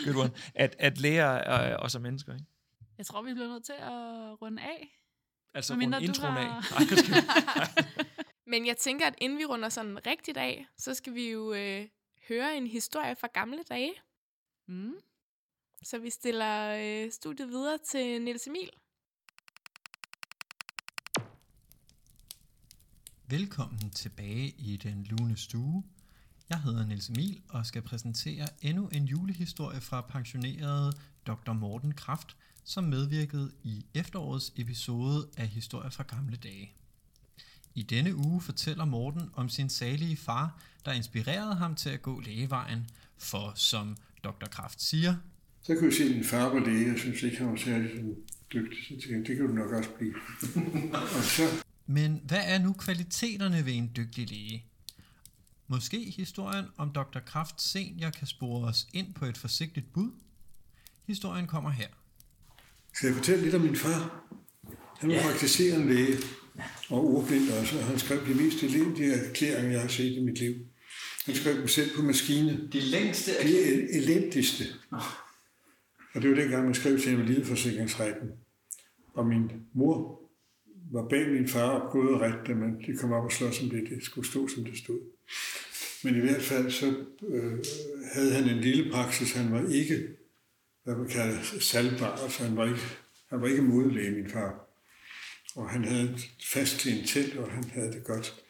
Good 0.06 0.16
one. 0.16 0.32
At, 0.56 0.76
at 0.80 0.98
læger 0.98 1.26
er 1.26 1.78
også 1.78 1.98
er 1.98 2.02
mennesker, 2.02 2.34
ikke? 2.34 2.46
Jeg 2.98 3.06
tror, 3.06 3.22
vi 3.22 3.34
bliver 3.34 3.48
nødt 3.48 3.66
til 3.66 3.74
at 3.74 4.42
runde 4.42 4.62
af. 4.62 5.00
Altså 5.54 5.74
runde 5.74 6.04
introen 6.04 6.34
har... 6.34 6.76
af. 6.76 8.06
Men 8.52 8.66
jeg 8.66 8.78
tænker, 8.78 9.08
at 9.08 9.16
inden 9.18 9.40
vi 9.40 9.46
runder 9.46 9.70
sådan 9.70 10.08
rigtigt 10.08 10.38
af, 10.38 10.66
så 10.78 10.94
skal 10.94 11.14
vi 11.14 11.32
jo 11.32 11.54
øh, 11.54 11.88
høre 12.28 12.58
en 12.58 12.68
historie 12.68 13.16
fra 13.16 13.28
gamle 13.34 13.64
dage. 13.70 13.94
Mm. 14.68 14.96
Så 15.84 15.98
vi 15.98 16.10
stiller 16.10 16.78
øh, 16.80 17.12
studiet 17.12 17.50
videre 17.50 17.78
til 17.78 18.22
Niels 18.22 18.48
Emil. 18.48 18.70
Velkommen 23.30 23.90
tilbage 23.90 24.56
i 24.58 24.80
den 24.84 25.08
lune 25.10 25.38
stue. 25.38 25.84
Jeg 26.50 26.62
hedder 26.62 26.86
Niels 26.86 27.10
Emil 27.10 27.42
og 27.50 27.66
skal 27.66 27.82
præsentere 27.82 28.48
endnu 28.62 28.88
en 28.88 29.06
julehistorie 29.06 29.82
fra 29.82 30.02
pensionerede 30.02 30.94
Dr. 31.28 31.54
Morten 31.54 31.94
Kraft, 31.94 32.36
som 32.64 32.84
medvirkede 32.84 33.52
i 33.64 33.86
efterårets 33.94 34.54
episode 34.58 35.28
af 35.38 35.48
Historier 35.48 35.90
fra 35.90 36.04
gamle 36.04 36.38
dage. 36.38 36.74
I 37.76 37.84
denne 37.84 38.16
uge 38.16 38.42
fortæller 38.42 38.86
Morten 38.86 39.30
om 39.34 39.50
sin 39.50 39.70
salige 39.70 40.18
far, 40.18 40.62
der 40.86 40.92
inspirerede 40.92 41.56
ham 41.56 41.76
til 41.76 41.90
at 41.90 42.02
gå 42.02 42.20
lægevejen, 42.20 42.90
for 43.18 43.54
som 43.56 43.98
Dr. 44.24 44.48
Kraft 44.52 44.82
siger, 44.82 45.16
så 45.62 45.76
kunne 45.76 45.86
jeg 45.86 45.94
se, 45.94 46.04
at 46.04 46.12
min 46.12 46.24
far 46.24 46.50
var 46.50 46.60
læge, 46.60 46.92
jeg 46.92 47.00
synes 47.00 47.24
ikke, 47.24 47.38
han 47.38 47.48
var 47.48 47.56
særlig 47.56 47.92
dygtig, 48.54 49.04
så 49.04 49.24
det 49.28 49.38
kan 49.38 49.48
du 49.48 49.54
nok 49.54 49.72
også 49.72 49.90
blive. 49.90 50.14
og 51.18 51.24
så 51.24 51.65
men 51.86 52.22
hvad 52.24 52.42
er 52.46 52.60
nu 52.60 52.74
kvaliteterne 52.74 53.66
ved 53.66 53.74
en 53.74 53.92
dygtig 53.96 54.30
læge? 54.30 54.66
Måske 55.68 56.14
historien 56.18 56.66
om 56.78 56.92
Dr. 56.94 57.20
Kraft 57.20 57.62
senior 57.62 58.10
kan 58.10 58.28
spore 58.28 58.68
os 58.68 58.88
ind 58.94 59.14
på 59.14 59.26
et 59.26 59.38
forsigtigt 59.38 59.94
bud? 59.94 60.12
Historien 61.08 61.48
kommer 61.48 61.70
her. 61.70 61.88
Skal 62.94 63.08
jeg 63.08 63.16
fortælle 63.16 63.44
lidt 63.44 63.56
om 63.56 63.62
min 63.62 63.76
far? 63.76 64.26
Han 65.00 65.10
var 65.10 65.16
ja. 65.16 65.22
praktiserende 65.22 65.94
læge 65.94 66.18
og 66.90 67.16
ordblind 67.16 67.50
også, 67.50 67.78
og 67.80 67.86
han 67.86 68.00
skrev 68.00 68.28
de 68.28 68.34
mest 68.34 68.64
elendige 68.64 69.14
erklæringer, 69.14 69.72
jeg 69.72 69.82
har 69.82 69.88
set 69.88 70.18
i 70.18 70.24
mit 70.24 70.40
liv. 70.40 70.56
Han 71.26 71.36
skrev 71.36 71.58
dem 71.58 71.68
selv 71.68 71.96
på 71.96 72.02
maskine. 72.02 72.70
De 72.74 72.80
længste 72.80 73.32
De 73.44 73.96
elendigste. 73.98 74.64
Oh. 74.92 75.00
Og 76.14 76.22
det 76.22 76.30
var 76.30 76.36
dengang, 76.36 76.66
man 76.66 76.74
skrev 76.74 77.00
til 77.00 77.12
invalideforsikringsretten. 77.12 78.30
Og 79.14 79.28
min 79.28 79.52
mor 79.74 80.25
var 80.92 81.08
bag 81.10 81.32
min 81.32 81.48
far 81.48 81.70
og 81.70 81.92
gået 81.92 82.14
og 82.14 82.22
ret, 82.22 82.48
da 82.48 82.54
de 82.54 82.98
kom 82.98 83.12
op 83.12 83.24
og 83.24 83.32
slås 83.32 83.62
om 83.62 83.70
det, 83.70 83.90
det 83.90 84.04
skulle 84.04 84.28
stå, 84.28 84.48
som 84.48 84.64
det 84.64 84.78
stod. 84.78 85.00
Men 86.04 86.16
i 86.16 86.20
hvert 86.20 86.42
fald 86.42 86.72
så 86.72 86.94
øh, 87.28 87.66
havde 88.14 88.34
han 88.34 88.50
en 88.50 88.62
lille 88.62 88.92
praksis. 88.92 89.34
Han 89.34 89.52
var 89.52 89.70
ikke, 89.70 90.08
hvad 90.84 90.96
man 90.96 91.08
kalder 91.08 91.42
salgbar, 91.60 92.22
altså 92.24 92.44
han 92.44 92.58
var 92.58 92.66
ikke, 92.66 92.82
han 93.30 93.42
var 93.42 93.48
ikke 93.48 93.62
modlæge, 93.62 94.12
min 94.12 94.30
far. 94.30 94.62
Og 95.56 95.70
han 95.70 95.84
havde 95.84 96.18
fast 96.54 96.80
til 96.80 97.00
en 97.00 97.06
telt, 97.06 97.38
og 97.38 97.52
han 97.52 97.64
havde 97.64 97.92
det 97.92 98.04
godt. 98.04 98.44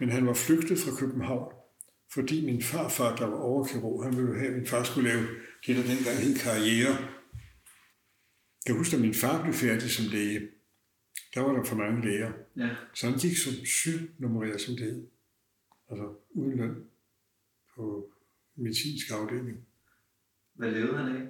Men 0.00 0.10
han 0.10 0.26
var 0.26 0.34
flygtet 0.34 0.78
fra 0.78 0.96
København, 0.96 1.52
fordi 2.12 2.46
min 2.46 2.62
farfar, 2.62 3.16
der 3.16 3.26
var 3.26 3.36
overkirurg, 3.36 4.04
han 4.04 4.16
ville 4.16 4.38
have, 4.38 4.50
at 4.50 4.56
min 4.56 4.66
far 4.66 4.84
skulle 4.84 5.08
lave 5.08 5.26
det, 5.66 5.76
der 5.76 5.82
dengang 5.82 6.16
hed 6.16 6.38
karriere. 6.38 6.96
Jeg 8.66 8.74
husker, 8.74 8.96
at 8.96 9.02
min 9.02 9.14
far 9.14 9.42
blev 9.42 9.54
færdig 9.54 9.90
som 9.90 10.04
læge 10.10 10.40
der 11.34 11.40
var 11.40 11.52
der 11.52 11.64
for 11.64 11.76
mange 11.76 12.04
læger. 12.04 12.32
Ja. 12.56 12.76
Så 12.94 13.10
han 13.10 13.18
gik 13.18 13.36
som 13.36 13.52
sygnummereret, 13.64 14.60
som 14.60 14.76
det 14.76 14.84
hed. 14.84 15.06
Altså 15.90 16.14
uden 16.30 16.56
løn 16.56 16.84
på 17.74 18.12
medicinsk 18.56 19.10
afdeling. 19.10 19.66
Hvad 20.54 20.70
levede 20.70 20.96
han 20.96 21.16
af? 21.16 21.28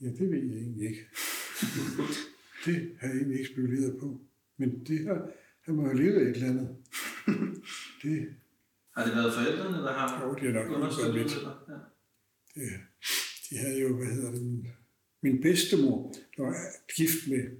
Ja, 0.00 0.06
det 0.06 0.30
ved 0.30 0.42
jeg 0.44 0.56
egentlig 0.56 0.88
ikke. 0.88 1.06
det 2.66 2.96
har 3.00 3.08
jeg 3.08 3.16
egentlig 3.16 3.38
ikke 3.38 3.52
spekuleret 3.52 3.98
på. 4.00 4.20
Men 4.56 4.84
det 4.84 5.06
har, 5.06 5.30
han 5.62 5.74
må 5.74 5.82
have 5.82 5.96
levet 5.96 6.14
af 6.14 6.30
et 6.30 6.36
eller 6.36 6.48
andet. 6.48 6.76
det, 8.02 8.34
har 8.94 9.04
det 9.04 9.14
været 9.16 9.34
forældrene, 9.34 9.78
der 9.78 9.92
har 9.92 10.26
jo, 10.26 10.34
det 10.34 10.48
er 10.48 10.52
nok 10.52 10.76
undersøgt 10.76 11.14
lidt? 11.14 11.32
Ja. 11.68 11.78
Det, 12.54 12.70
de 13.50 13.56
havde 13.56 13.80
jo, 13.80 13.96
hvad 13.96 14.06
hedder 14.06 14.30
det, 14.30 14.42
min, 14.42 14.66
min 15.22 15.42
bedstemor, 15.42 16.14
der 16.36 16.42
var 16.42 16.54
gift 16.96 17.28
med 17.28 17.56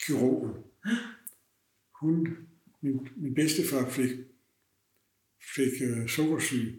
kirurgen. 0.00 0.54
Hun, 2.00 2.26
min, 2.80 3.08
min 3.16 3.34
bedstefar 3.34 3.90
fik, 3.90 4.10
fik 5.54 5.82
øh, 5.82 6.08
sukkersyge 6.08 6.78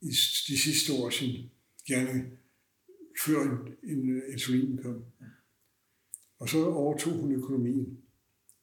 i 0.00 0.10
de 0.48 0.58
sidste 0.58 0.92
år 0.92 1.06
af 1.06 1.12
sin 1.12 1.50
gerning, 1.86 2.38
før 3.24 3.42
en, 3.42 3.90
en 3.90 4.10
øh, 4.10 4.22
insulin 4.32 4.78
kom. 4.82 5.04
Og 6.38 6.48
så 6.48 6.64
overtog 6.64 7.12
hun 7.12 7.32
økonomien, 7.32 7.98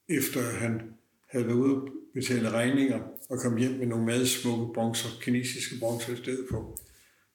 efter 0.09 0.41
han 0.41 0.93
havde 1.29 1.47
været 1.47 1.57
ude 1.57 1.75
og 1.75 1.89
betale 2.13 2.49
regninger 2.49 2.99
og 3.29 3.39
kom 3.39 3.57
hjem 3.57 3.71
med 3.71 3.87
nogle 3.87 4.05
meget 4.05 4.27
smukke 4.27 4.73
bronzer, 4.73 5.09
kinesiske 5.21 5.75
bronzer 5.79 6.13
i 6.13 6.17
stedet 6.17 6.45
for. 6.51 6.79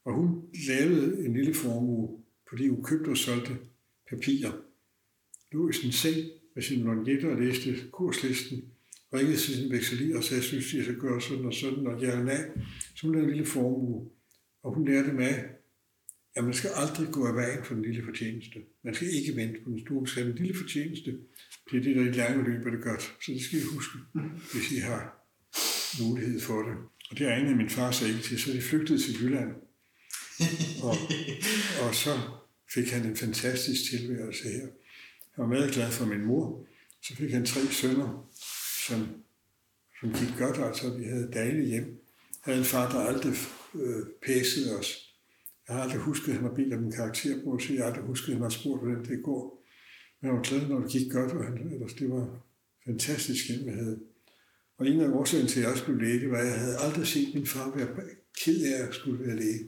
Og 0.04 0.14
hun 0.14 0.42
lavede 0.68 1.26
en 1.26 1.33
lille 1.33 1.54
formue, 1.54 2.24
fordi 2.48 2.68
hun 2.68 2.85
købte 2.85 3.09
og 3.09 3.16
solgte 3.16 3.59
papirer. 4.11 4.52
Lå 5.52 5.68
i 5.68 5.72
sin 5.72 5.92
seng 5.92 6.39
med 6.61 6.64
sin 6.64 6.85
longjetter 6.85 7.29
og 7.29 7.42
læste 7.42 7.68
kurslisten, 7.92 8.64
ringede 9.14 9.37
til 9.37 9.55
sin 9.55 9.73
vekselier 9.73 10.16
og 10.16 10.25
sagde, 10.25 10.42
synes, 10.42 10.75
jeg 10.75 10.85
skal 10.85 10.96
gøre 10.96 11.20
sådan 11.20 11.44
og 11.44 11.55
sådan, 11.55 11.87
og 11.87 12.03
jeg 12.03 12.11
er 12.11 12.31
af. 12.31 12.44
Så 12.96 13.07
hun 13.07 13.12
lavede 13.14 13.29
en 13.29 13.35
lille 13.37 13.46
formue, 13.46 14.11
og 14.62 14.75
hun 14.75 14.88
lærte 14.88 15.12
mig, 15.12 15.44
at 16.37 16.44
man 16.44 16.55
skal 16.55 16.70
aldrig 16.75 17.09
gå 17.12 17.27
af 17.27 17.35
vejen 17.35 17.64
for 17.64 17.75
den 17.75 17.83
lille 17.85 18.05
fortjeneste. 18.05 18.59
Man 18.85 18.94
skal 18.94 19.09
ikke 19.18 19.37
vente 19.37 19.59
på 19.64 19.70
den 19.70 19.81
store, 19.81 20.07
skal 20.07 20.27
den 20.27 20.35
lille 20.35 20.57
fortjeneste. 20.62 21.11
Det 21.70 21.79
er 21.79 21.83
det, 21.83 21.96
der 21.96 22.03
i 22.03 22.12
lange 22.12 22.44
løb 22.44 22.66
er 22.66 22.70
det 22.70 22.83
godt. 22.83 23.03
Så 23.03 23.33
det 23.33 23.42
skal 23.42 23.59
I 23.59 23.62
huske, 23.75 23.99
hvis 24.53 24.73
I 24.73 24.79
har 24.90 25.03
mulighed 26.03 26.40
for 26.40 26.62
det. 26.62 26.77
Og 27.11 27.18
det 27.18 27.27
egnede 27.27 27.57
min 27.57 27.70
far 27.70 27.90
sig 27.90 28.09
ikke 28.09 28.23
til, 28.23 28.38
så 28.38 28.53
de 28.53 28.61
flygtede 28.61 28.99
til 28.99 29.14
Jylland. 29.20 29.51
Og, 30.88 30.94
og 31.85 31.94
så 31.94 32.12
fik 32.75 32.88
han 32.94 33.07
en 33.11 33.16
fantastisk 33.16 33.81
tilværelse 33.90 34.44
her. 34.49 34.66
Jeg 35.37 35.43
var 35.43 35.47
meget 35.47 35.73
glad 35.73 35.90
for 35.90 36.07
min 36.07 36.25
mor. 36.27 36.66
Så 37.03 37.16
fik 37.16 37.33
han 37.33 37.47
tre 37.47 37.61
sønner, 37.61 38.31
som, 38.87 39.09
som 40.01 40.12
gik 40.12 40.38
godt, 40.38 40.59
altså 40.59 40.97
vi 40.97 41.05
havde 41.05 41.31
dejligt 41.33 41.69
hjem. 41.69 41.85
Jeg 41.85 42.55
havde 42.55 42.59
en 42.59 42.64
far, 42.64 42.93
der 42.93 43.01
aldrig 43.01 43.35
øh, 43.75 44.03
pæsede 44.27 44.79
os. 44.79 45.11
Jeg 45.69 45.77
har 45.77 45.83
aldrig 45.83 46.01
husket, 46.01 46.29
at 46.29 46.35
han 46.35 46.45
har 46.45 46.55
bedt 46.55 46.75
om 46.75 46.85
en 46.85 46.93
karakter 46.93 47.45
på, 47.45 47.59
så 47.59 47.73
jeg 47.73 47.83
har 47.83 47.90
aldrig 47.90 48.05
husket, 48.05 48.29
at 48.29 48.35
han 48.35 48.43
har 48.43 48.49
spurgt, 48.49 48.83
hvordan 48.83 49.05
det 49.05 49.23
går. 49.23 49.64
Men 50.21 50.27
jeg 50.27 50.37
var 50.37 50.43
glad, 50.43 50.69
når 50.69 50.81
det 50.81 50.90
gik 50.90 51.12
godt, 51.12 51.33
og 51.33 51.45
han, 51.45 51.73
ellers 51.73 51.95
det 51.95 52.11
var 52.11 52.43
fantastisk 52.87 53.49
hjem, 53.49 53.66
jeg 53.66 53.75
havde. 53.75 54.01
Og 54.79 54.88
en 54.88 55.01
af 55.01 55.09
årsagen 55.09 55.47
til, 55.47 55.61
at 55.61 55.64
jeg 55.64 55.73
også 55.73 55.85
blev 55.85 55.99
læge, 55.99 56.21
det 56.21 56.31
var, 56.31 56.38
at 56.38 56.47
jeg 56.47 56.59
havde 56.59 56.77
aldrig 56.79 57.07
set 57.07 57.35
min 57.35 57.47
far 57.47 57.77
være 57.77 57.88
ked 58.45 58.62
af 58.73 58.87
at 58.87 58.95
skulle 58.95 59.27
være 59.27 59.37
læge. 59.37 59.66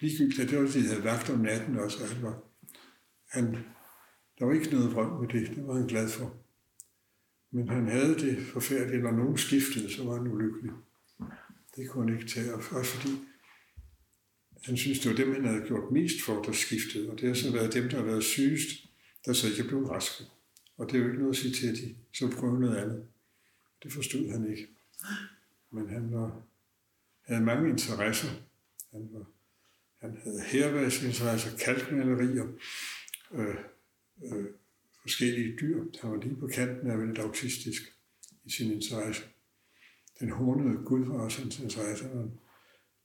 Ligegyldigt, 0.00 0.50
det 0.50 0.58
var, 0.58 0.68
at 0.68 0.74
de 0.74 0.80
havde 0.80 1.04
vagt 1.04 1.30
om 1.30 1.38
natten 1.38 1.78
også, 1.78 2.02
og 2.02 2.08
han 2.08 2.22
var, 2.22 2.42
han, 3.30 3.56
der 4.38 4.44
var 4.44 4.52
ikke 4.52 4.70
noget 4.70 4.92
vrøm 4.92 5.20
med 5.20 5.28
det, 5.28 5.56
det 5.56 5.66
var 5.66 5.74
han 5.74 5.86
glad 5.86 6.08
for. 6.08 6.34
Men 7.50 7.68
han 7.68 7.86
havde 7.88 8.14
det 8.14 8.46
forfærdeligt, 8.46 9.02
når 9.02 9.10
nogen 9.10 9.36
skiftede, 9.36 9.92
så 9.92 10.04
var 10.04 10.16
han 10.16 10.32
ulykkelig. 10.32 10.72
Det 11.76 11.88
kunne 11.88 12.08
han 12.08 12.18
ikke 12.18 12.30
tage, 12.30 12.54
også 12.54 12.96
fordi 12.96 13.12
han 14.64 14.76
synes, 14.76 14.98
det 14.98 15.10
var 15.10 15.16
dem, 15.16 15.34
han 15.34 15.44
havde 15.44 15.66
gjort 15.66 15.92
mest 15.92 16.22
for, 16.26 16.42
der 16.42 16.52
skiftede, 16.52 17.10
og 17.10 17.20
det 17.20 17.28
har 17.28 17.34
så 17.34 17.52
været 17.52 17.74
dem, 17.74 17.88
der 17.88 17.96
har 17.96 18.04
været 18.04 18.24
sygest, 18.24 18.68
der 19.24 19.32
så 19.32 19.48
ikke 19.48 19.62
er 19.62 19.68
blevet 19.68 19.90
raske. 19.90 20.24
Og 20.76 20.86
det 20.86 20.94
er 20.94 20.98
jo 20.98 21.06
ikke 21.06 21.18
noget 21.18 21.34
at 21.34 21.36
sige 21.36 21.54
til, 21.54 21.66
at 21.66 21.74
de 21.74 21.96
så 22.12 22.30
prøver 22.30 22.58
noget 22.58 22.76
andet. 22.76 23.06
Det 23.82 23.92
forstod 23.92 24.30
han 24.30 24.50
ikke. 24.50 24.68
Men 25.70 25.88
han 25.88 26.12
var, 26.12 26.42
havde 27.22 27.44
mange 27.44 27.70
interesser. 27.70 28.28
Han, 28.92 29.08
var, 29.12 29.24
han 30.00 30.18
havde 30.24 30.40
herværsinteresser, 30.40 31.56
kalkmalerier, 31.56 32.46
øh, 33.32 33.56
øh, 34.24 34.46
forskellige 35.02 35.56
dyr. 35.60 35.84
Han 36.00 36.10
var 36.10 36.16
lige 36.16 36.36
på 36.36 36.46
kanten 36.46 36.90
af 36.90 37.06
lidt 37.06 37.18
autistisk 37.18 37.82
i 38.44 38.50
sin 38.50 38.72
interesse. 38.72 39.22
Den 40.20 40.30
hornede 40.30 40.84
Gud 40.84 41.06
var 41.06 41.18
også 41.18 41.42
hans 41.42 41.58
interesse. 41.58 42.10
Og 42.10 42.22
en 42.22 42.38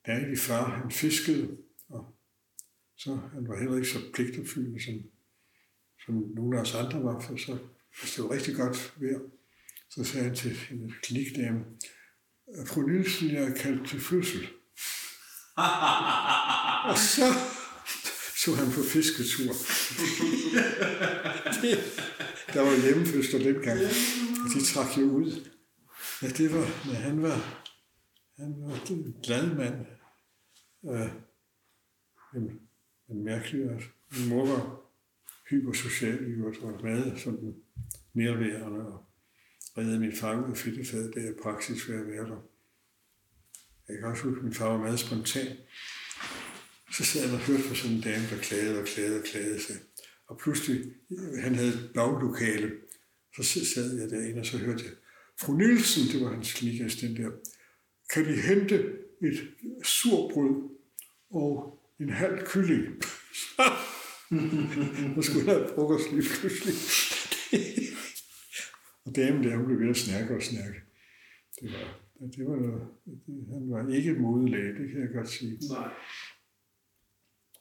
dejlig 0.06 0.38
far, 0.38 0.80
han 0.80 0.90
fiskede, 0.90 1.56
og 1.88 2.14
så 2.96 3.18
han 3.34 3.48
var 3.48 3.58
heller 3.58 3.76
ikke 3.76 3.88
så 3.88 3.98
pligtopfyldende, 4.14 4.82
som, 4.82 4.94
som 6.04 6.14
nogle 6.14 6.58
af 6.58 6.62
os 6.62 6.74
andre 6.74 7.04
var, 7.04 7.20
for 7.20 7.36
så 7.36 7.58
hvis 8.00 8.14
det 8.14 8.24
var 8.24 8.30
rigtig 8.30 8.54
godt 8.54 8.94
vejr, 9.00 9.20
så 9.90 10.04
sagde 10.04 10.26
han 10.26 10.34
til 10.34 10.56
en 10.70 10.92
klinikdame, 11.02 11.64
fru 12.66 12.82
Nielsen, 12.82 13.30
jeg 13.30 13.42
er 13.42 13.54
kaldt 13.54 13.88
til 13.88 14.00
fødsel. 14.00 14.40
og 16.90 16.98
så 16.98 17.24
tog 18.44 18.56
han 18.56 18.66
på 18.66 18.82
fisketur. 18.82 19.52
det, 21.62 21.74
der 22.54 22.60
var 22.60 22.82
hjemmefødsler 22.84 23.38
dengang, 23.38 23.80
og 24.44 24.48
de 24.54 24.64
trak 24.64 24.98
jo 24.98 25.02
ud. 25.02 25.48
Ja, 26.22 26.28
det 26.28 26.52
var, 26.54 26.86
men 26.86 26.96
han 26.96 27.22
var, 27.22 27.64
han 28.36 28.54
var 28.58 28.90
en 28.90 29.16
glad 29.22 29.46
mand. 29.46 29.86
Øh, 30.90 31.10
en, 32.36 32.60
en 33.08 33.24
mærkelig 33.24 33.70
også. 33.70 33.86
Min 34.18 34.28
mor 34.28 34.46
var 34.46 34.80
hypersocial, 35.50 36.14
i 36.14 36.30
øvrigt, 36.30 36.62
og 36.62 36.80
meget 36.82 37.20
sådan 37.20 37.54
nærværende 38.14 38.86
og 38.86 39.04
redde 39.78 40.00
min 40.00 40.16
far 40.16 40.44
ud 40.44 40.50
af 40.50 40.56
fedtefad, 40.56 41.12
det 41.12 41.28
er 41.28 41.42
praksis 41.42 41.88
ved 41.88 42.00
at 42.00 42.06
være 42.06 42.28
der. 42.28 42.40
Jeg 43.88 43.98
kan 43.98 44.08
også 44.08 44.22
huske, 44.22 44.38
at 44.38 44.44
min 44.44 44.54
far 44.54 44.68
var 44.68 44.78
meget 44.78 44.98
spontan. 44.98 45.56
Så 46.92 47.04
sad 47.04 47.26
han 47.26 47.34
og 47.34 47.40
hørte 47.40 47.68
på 47.68 47.74
sådan 47.74 47.96
en 47.96 48.02
dame, 48.02 48.24
der 48.30 48.38
klagede 48.42 48.78
og 48.80 48.86
klagede 48.86 49.18
og 49.18 49.24
klagede 49.24 49.62
sig. 49.62 49.76
Og 50.28 50.38
pludselig, 50.38 50.92
han 51.40 51.54
havde 51.54 51.68
et 51.68 51.90
baglokale, 51.94 52.72
så 53.36 53.42
sad 53.74 53.98
jeg 54.00 54.10
derinde, 54.10 54.40
og 54.40 54.46
så 54.46 54.58
hørte 54.58 54.84
jeg, 54.84 54.92
Fru 55.40 55.52
Nielsen, 55.52 56.02
det 56.12 56.24
var 56.24 56.32
hans 56.34 56.52
klinikassistent 56.54 57.18
der, 57.18 57.30
kan 58.14 58.26
vi 58.26 58.34
hente 58.34 58.76
et 59.22 59.38
surbrød 59.84 60.68
og 61.30 61.78
en 62.00 62.10
halv 62.10 62.46
kylling? 62.46 62.86
Så 65.16 65.22
skulle 65.22 65.52
jeg 65.52 65.60
have 65.60 65.68
frokost 65.74 66.12
lige 66.12 66.28
pludselig. 66.40 66.74
og 69.04 69.16
damen 69.16 69.44
der, 69.44 69.56
hun 69.56 69.66
blev 69.66 69.80
ved 69.80 69.90
at 69.90 69.96
snakke 69.96 70.34
og 70.34 70.42
snakke. 70.42 70.80
Det 71.60 71.72
var, 71.72 71.98
det 72.36 72.46
var 72.46 72.56
noget, 72.56 72.82
han 73.52 73.70
var 73.70 73.94
ikke 73.94 74.12
modelæge, 74.12 74.68
det 74.78 74.90
kan 74.90 75.00
jeg 75.00 75.08
godt 75.14 75.28
sige. 75.28 75.58
Nej. 75.70 75.90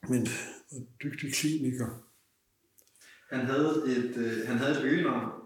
Men 0.09 0.27
en 0.71 0.87
dygtig 1.03 1.33
kliniker. 1.33 2.07
Han 3.29 3.45
havde 3.45 3.83
et, 3.97 4.17
øh, 4.17 4.47
han 4.47 4.57
havde 4.57 4.79
et 4.79 4.83
øgenavn. 4.83 5.41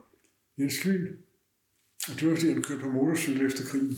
Jens 0.58 0.86
Lyn. 0.86 1.16
Og 2.10 2.20
det 2.20 2.30
var 2.30 2.36
fordi, 2.36 2.52
han 2.52 2.64
kørte 2.64 2.82
på 2.82 2.90
motorcykel 2.90 3.46
efter 3.46 3.66
krigen. 3.66 3.96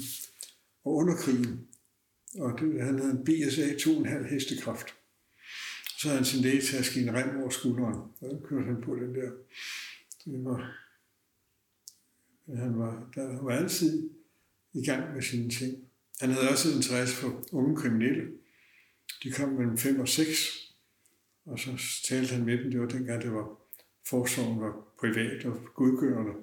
Og 0.84 0.96
under 0.96 1.15
krigen. 1.15 1.67
Og 2.39 2.60
det, 2.60 2.82
han 2.84 3.00
havde 3.00 3.12
en 3.12 3.26
BSA 3.26 3.62
2,5 3.62 4.24
hestekraft. 4.24 4.88
Så 5.98 6.08
havde 6.08 6.17
han 6.17 6.26
sin 6.26 6.41
lægetaske 6.41 7.00
i 7.00 7.04
en 7.04 7.13
rem 7.13 7.41
over 7.41 7.50
skulderen. 7.50 7.96
Og 7.96 8.30
så 8.32 8.39
kørte 8.50 8.65
han 8.65 8.82
på 8.82 8.96
den 8.96 9.15
der. 9.15 9.32
Det 10.26 10.46
var, 10.46 10.78
han 12.56 12.80
var, 12.80 13.10
der, 13.15 13.41
var 13.41 13.52
altid 13.52 14.10
i 14.74 14.86
gang 14.86 15.13
med 15.13 15.22
sine 15.22 15.50
ting. 15.50 15.78
Han 16.22 16.30
havde 16.30 16.50
også 16.50 16.70
interesse 16.72 17.15
for 17.15 17.43
unge 17.52 17.76
kriminelle. 17.76 18.37
De 19.23 19.32
kom 19.32 19.49
mellem 19.49 19.77
5 19.77 19.99
og 19.99 20.08
6, 20.08 20.30
og 21.45 21.60
så 21.60 21.71
talte 22.10 22.34
han 22.34 22.45
med 22.45 22.58
dem. 22.58 22.71
Det 22.71 22.80
var 22.80 22.88
dengang, 22.88 23.21
det 23.21 23.32
var 23.32 23.58
forsorgen 24.10 24.62
var 24.62 24.88
privat 24.99 25.45
og 25.45 25.60
godgørende. 25.75 26.34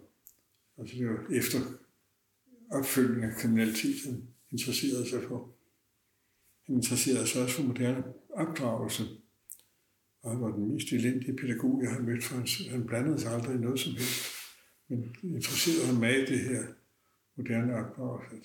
Altså 0.79 0.97
det 0.97 1.09
var 1.09 1.27
efter 1.33 1.59
opfølgning 2.71 3.25
af 3.25 3.37
kriminalitet, 3.37 4.05
han 4.05 4.29
interesserede 4.53 5.09
sig 5.09 5.23
for. 5.23 5.55
Han 6.67 6.77
interesserede 6.77 7.27
sig 7.27 7.43
også 7.43 7.57
for 7.57 7.63
moderne 7.63 8.05
opdragelse. 8.31 9.03
Og 10.23 10.31
han 10.31 10.41
var 10.41 10.53
den 10.53 10.73
mest 10.73 10.93
elendige 10.93 11.37
pædagog, 11.37 11.83
jeg 11.83 11.91
har 11.91 12.01
mødt, 12.01 12.25
for 12.25 12.37
han, 12.37 12.47
han 12.71 12.87
blandede 12.87 13.21
sig 13.21 13.33
aldrig 13.33 13.55
i 13.57 13.59
noget 13.59 13.81
som 13.81 13.93
helst. 13.93 14.25
Men 14.89 15.17
interesserede 15.23 15.87
ham 15.87 15.97
med 15.97 16.27
det 16.27 16.41
her 16.41 16.65
moderne 17.37 17.77
opdragelse. 17.77 18.37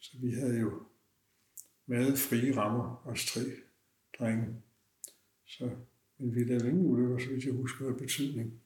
Så 0.00 0.10
vi 0.22 0.30
havde 0.30 0.60
jo 0.60 0.82
meget 1.90 2.18
frie 2.18 2.56
rammer, 2.56 3.02
os 3.06 3.26
tre 3.26 3.40
drenge. 4.18 4.46
Så, 5.46 5.70
men 6.18 6.34
vi 6.34 6.44
lavede 6.44 6.68
ingen 6.68 6.86
ulykker, 6.86 7.18
så 7.18 7.28
vidt 7.28 7.44
jeg 7.44 7.52
husker 7.52 7.88
af 7.88 7.96
betydning. 7.96 8.60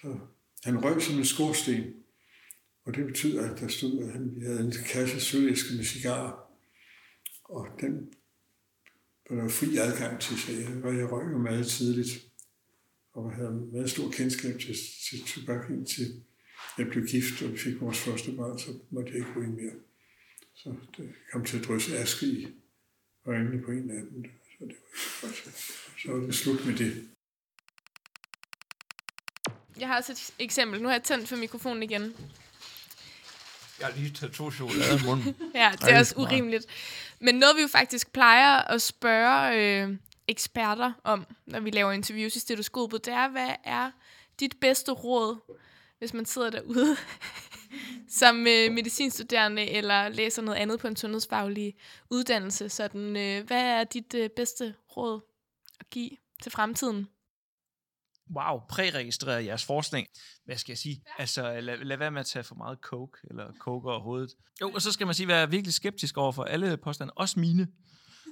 Så 0.00 0.18
han 0.64 0.84
røg 0.84 1.02
som 1.02 1.18
en 1.18 1.24
skorsten, 1.24 1.94
og 2.84 2.94
det 2.94 3.06
betyder, 3.06 3.50
at 3.50 3.60
der 3.60 3.68
stod, 3.68 4.04
at 4.04 4.12
han, 4.12 4.36
vi 4.36 4.44
havde 4.44 4.60
en 4.60 4.72
kasse 4.86 5.20
sølvæske 5.20 5.76
med 5.76 5.84
cigarer, 5.84 6.32
og 7.44 7.66
den 7.80 8.14
var 9.30 9.36
der 9.36 9.48
fri 9.48 9.76
adgang 9.76 10.20
til, 10.20 10.38
så 10.38 10.52
jeg, 10.52 10.98
jeg 10.98 11.12
røg 11.12 11.32
jo 11.32 11.38
meget 11.38 11.66
tidligt, 11.66 12.28
og 13.12 13.32
havde 13.32 13.68
meget 13.72 13.90
stor 13.90 14.10
kendskab 14.10 14.60
til, 14.60 14.76
til 15.08 15.24
tobak 15.26 15.70
indtil 15.70 16.22
jeg 16.78 16.86
blev 16.86 17.06
gift, 17.06 17.42
og 17.42 17.52
vi 17.52 17.58
fik 17.58 17.80
vores 17.80 17.98
første 17.98 18.32
barn, 18.36 18.58
så 18.58 18.70
måtte 18.90 19.10
jeg 19.10 19.18
ikke 19.18 19.32
ryge 19.36 19.52
mere. 19.52 19.91
Så 20.54 20.74
det 20.96 21.14
kom 21.32 21.44
til 21.44 21.58
at 21.58 21.64
drysse 21.68 21.98
aske 21.98 22.26
i 22.26 22.46
øjnene 23.26 23.62
på 23.64 23.70
en 23.70 23.90
af 23.90 24.02
dem. 24.02 24.24
Så, 24.58 24.64
det 24.64 24.76
var, 25.22 25.28
så, 25.28 25.50
så 26.02 26.12
var 26.12 26.26
det 26.26 26.34
slut 26.34 26.66
med 26.66 26.74
det. 26.76 27.08
Jeg 29.78 29.88
har 29.88 29.96
også 29.96 30.12
et 30.12 30.34
eksempel. 30.38 30.82
Nu 30.82 30.88
har 30.88 30.94
jeg 30.94 31.02
tændt 31.02 31.28
for 31.28 31.36
mikrofonen 31.36 31.82
igen. 31.82 32.02
Jeg 33.78 33.86
har 33.86 33.96
lige 33.96 34.10
taget 34.10 34.32
to 34.34 34.50
chokolader 34.50 35.02
i 35.02 35.06
munden. 35.06 35.36
Ja, 35.54 35.72
det 35.80 35.92
er 35.92 35.98
også 35.98 36.14
urimeligt. 36.16 36.66
Men 37.20 37.34
noget, 37.34 37.56
vi 37.56 37.62
jo 37.62 37.68
faktisk 37.68 38.12
plejer 38.12 38.58
at 38.58 38.82
spørge 38.82 39.82
øh, 39.82 39.96
eksperter 40.28 40.92
om, 41.04 41.26
når 41.46 41.60
vi 41.60 41.70
laver 41.70 41.92
interviews 41.92 42.36
i 42.36 42.40
stetoskopet, 42.40 43.04
det 43.04 43.12
er, 43.14 43.28
hvad 43.28 43.50
er 43.64 43.90
dit 44.40 44.56
bedste 44.60 44.92
råd, 44.92 45.58
hvis 45.98 46.14
man 46.14 46.26
sidder 46.26 46.50
derude 46.50 46.96
som 48.12 48.46
øh, 48.46 48.72
medicinstuderende 48.72 49.70
eller 49.70 50.08
læser 50.08 50.42
noget 50.42 50.58
andet 50.58 50.80
på 50.80 50.86
en 50.86 50.96
sundhedsfaglig 50.96 51.74
uddannelse. 52.10 52.68
Sådan, 52.68 53.16
øh, 53.16 53.46
hvad 53.46 53.62
er 53.62 53.84
dit 53.84 54.14
øh, 54.14 54.30
bedste 54.36 54.74
råd 54.96 55.20
at 55.80 55.90
give 55.90 56.10
til 56.42 56.52
fremtiden? 56.52 57.06
Wow, 58.36 58.60
præregistrere 58.68 59.44
jeres 59.44 59.64
forskning. 59.64 60.06
Hvad 60.44 60.56
skal 60.56 60.72
jeg 60.72 60.78
sige? 60.78 61.02
Altså, 61.18 61.60
lad, 61.60 61.76
lad 61.78 61.96
være 61.96 62.10
med 62.10 62.20
at 62.20 62.26
tage 62.26 62.42
for 62.42 62.54
meget 62.54 62.78
coke, 62.78 63.18
eller 63.30 63.52
coke 63.58 63.90
over 63.90 64.00
hovedet. 64.00 64.30
Jo, 64.60 64.70
og 64.70 64.82
så 64.82 64.92
skal 64.92 65.06
man 65.06 65.14
sige, 65.14 65.28
være 65.28 65.50
virkelig 65.50 65.74
skeptisk 65.74 66.16
over 66.16 66.32
for 66.32 66.44
alle 66.44 66.76
påstande, 66.76 67.12
også 67.16 67.40
mine. 67.40 67.68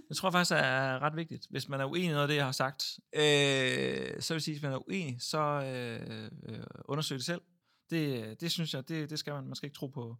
Jeg 0.09 0.17
tror 0.17 0.31
faktisk, 0.31 0.51
det 0.51 0.59
er 0.59 1.03
ret 1.03 1.17
vigtigt. 1.17 1.47
Hvis 1.51 1.69
man 1.69 1.81
er 1.81 1.85
uenig 1.85 2.09
i 2.09 2.13
noget 2.13 2.23
af 2.23 2.29
det, 2.29 2.37
jeg 2.37 2.45
har 2.45 2.53
sagt, 2.53 2.85
øh, 3.13 4.23
så 4.23 4.35
vil 4.35 4.37
jeg 4.37 4.43
sige, 4.43 4.55
hvis 4.55 4.63
man 4.63 4.73
er 4.73 4.89
uenig, 4.89 5.17
så 5.21 5.39
øh, 5.39 6.31
øh, 6.49 6.65
undersøg 6.85 7.19
det 7.19 7.25
selv. 7.25 7.41
Det, 7.91 8.41
det 8.41 8.53
synes 8.53 8.75
jeg, 8.75 8.89
det, 8.89 9.11
det 9.11 9.19
skal 9.19 9.33
man. 9.33 9.45
Man 9.45 9.55
skal 9.55 9.67
ikke 9.67 9.77
tro 9.77 9.87
på 9.87 10.17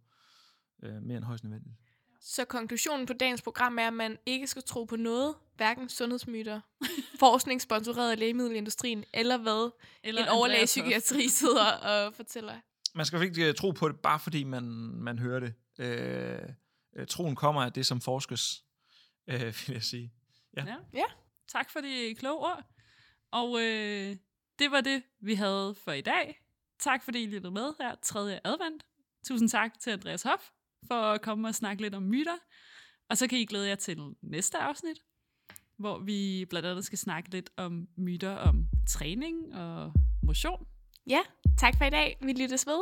øh, 0.83 1.01
mere 1.01 1.17
end 1.17 1.25
højst 1.25 1.43
nødvendigt. 1.43 1.75
Så 2.21 2.45
konklusionen 2.45 3.05
på 3.05 3.13
dagens 3.13 3.41
program 3.41 3.79
er, 3.79 3.87
at 3.87 3.93
man 3.93 4.17
ikke 4.25 4.47
skal 4.47 4.63
tro 4.63 4.83
på 4.83 4.95
noget, 4.95 5.35
hverken 5.55 5.89
sundhedsmyter, 5.89 6.61
forskning 7.19 7.61
sponsoreret 7.61 8.11
af 8.11 8.19
lægemiddelindustrien, 8.19 9.03
eller 9.13 9.37
hvad 9.37 9.71
Eller 10.03 10.23
en 10.23 10.29
overlæge 10.29 10.65
psykiatri 10.65 11.29
sidder 11.41 11.71
og 11.71 12.13
fortæller. 12.13 12.59
Man 12.95 13.05
skal 13.05 13.21
ikke 13.21 13.47
øh, 13.47 13.55
tro 13.55 13.71
på 13.71 13.87
det, 13.89 13.99
bare 13.99 14.19
fordi 14.19 14.43
man, 14.43 14.63
man 14.93 15.19
hører 15.19 15.39
det. 15.39 15.53
Øh, 15.79 16.39
øh, 16.95 17.07
troen 17.07 17.35
kommer 17.35 17.61
af 17.61 17.73
det, 17.73 17.85
som 17.85 18.01
forskes, 18.01 18.63
øh, 19.27 19.41
vil 19.67 19.73
jeg 19.73 19.83
sige. 19.83 20.13
Ja. 20.57 20.65
Ja. 20.93 21.05
Tak 21.47 21.69
for 21.69 21.79
de 21.79 22.15
kloge 22.19 22.37
ord. 22.37 22.63
Og 23.31 23.61
øh, 23.61 24.15
det 24.59 24.71
var 24.71 24.81
det, 24.81 25.03
vi 25.19 25.33
havde 25.35 25.75
for 25.75 25.91
i 25.91 26.01
dag. 26.01 26.41
Tak 26.81 27.03
fordi 27.03 27.23
I 27.23 27.25
lyttede 27.25 27.53
med 27.53 27.73
her, 27.81 27.95
tredje 28.03 28.39
advent. 28.43 28.83
Tusind 29.27 29.49
tak 29.49 29.79
til 29.79 29.91
Andreas 29.91 30.23
Hoff 30.23 30.43
for 30.87 30.95
at 30.95 31.21
komme 31.21 31.47
og 31.47 31.55
snakke 31.55 31.81
lidt 31.81 31.95
om 31.95 32.03
myter. 32.03 32.37
Og 33.09 33.17
så 33.17 33.27
kan 33.27 33.39
I 33.39 33.45
glæde 33.45 33.67
jer 33.67 33.75
til 33.75 33.97
næste 34.21 34.57
afsnit, 34.57 34.97
hvor 35.77 35.99
vi 35.99 36.45
blandt 36.49 36.67
andet 36.67 36.85
skal 36.85 36.97
snakke 36.97 37.29
lidt 37.29 37.49
om 37.57 37.87
myter 37.97 38.35
om 38.35 38.65
træning 38.89 39.55
og 39.55 39.93
motion. 40.23 40.67
Ja, 41.09 41.19
tak 41.59 41.77
for 41.77 41.85
i 41.85 41.89
dag. 41.89 42.17
Vi 42.21 42.33
lyttes 42.33 42.67
ved. 42.67 42.79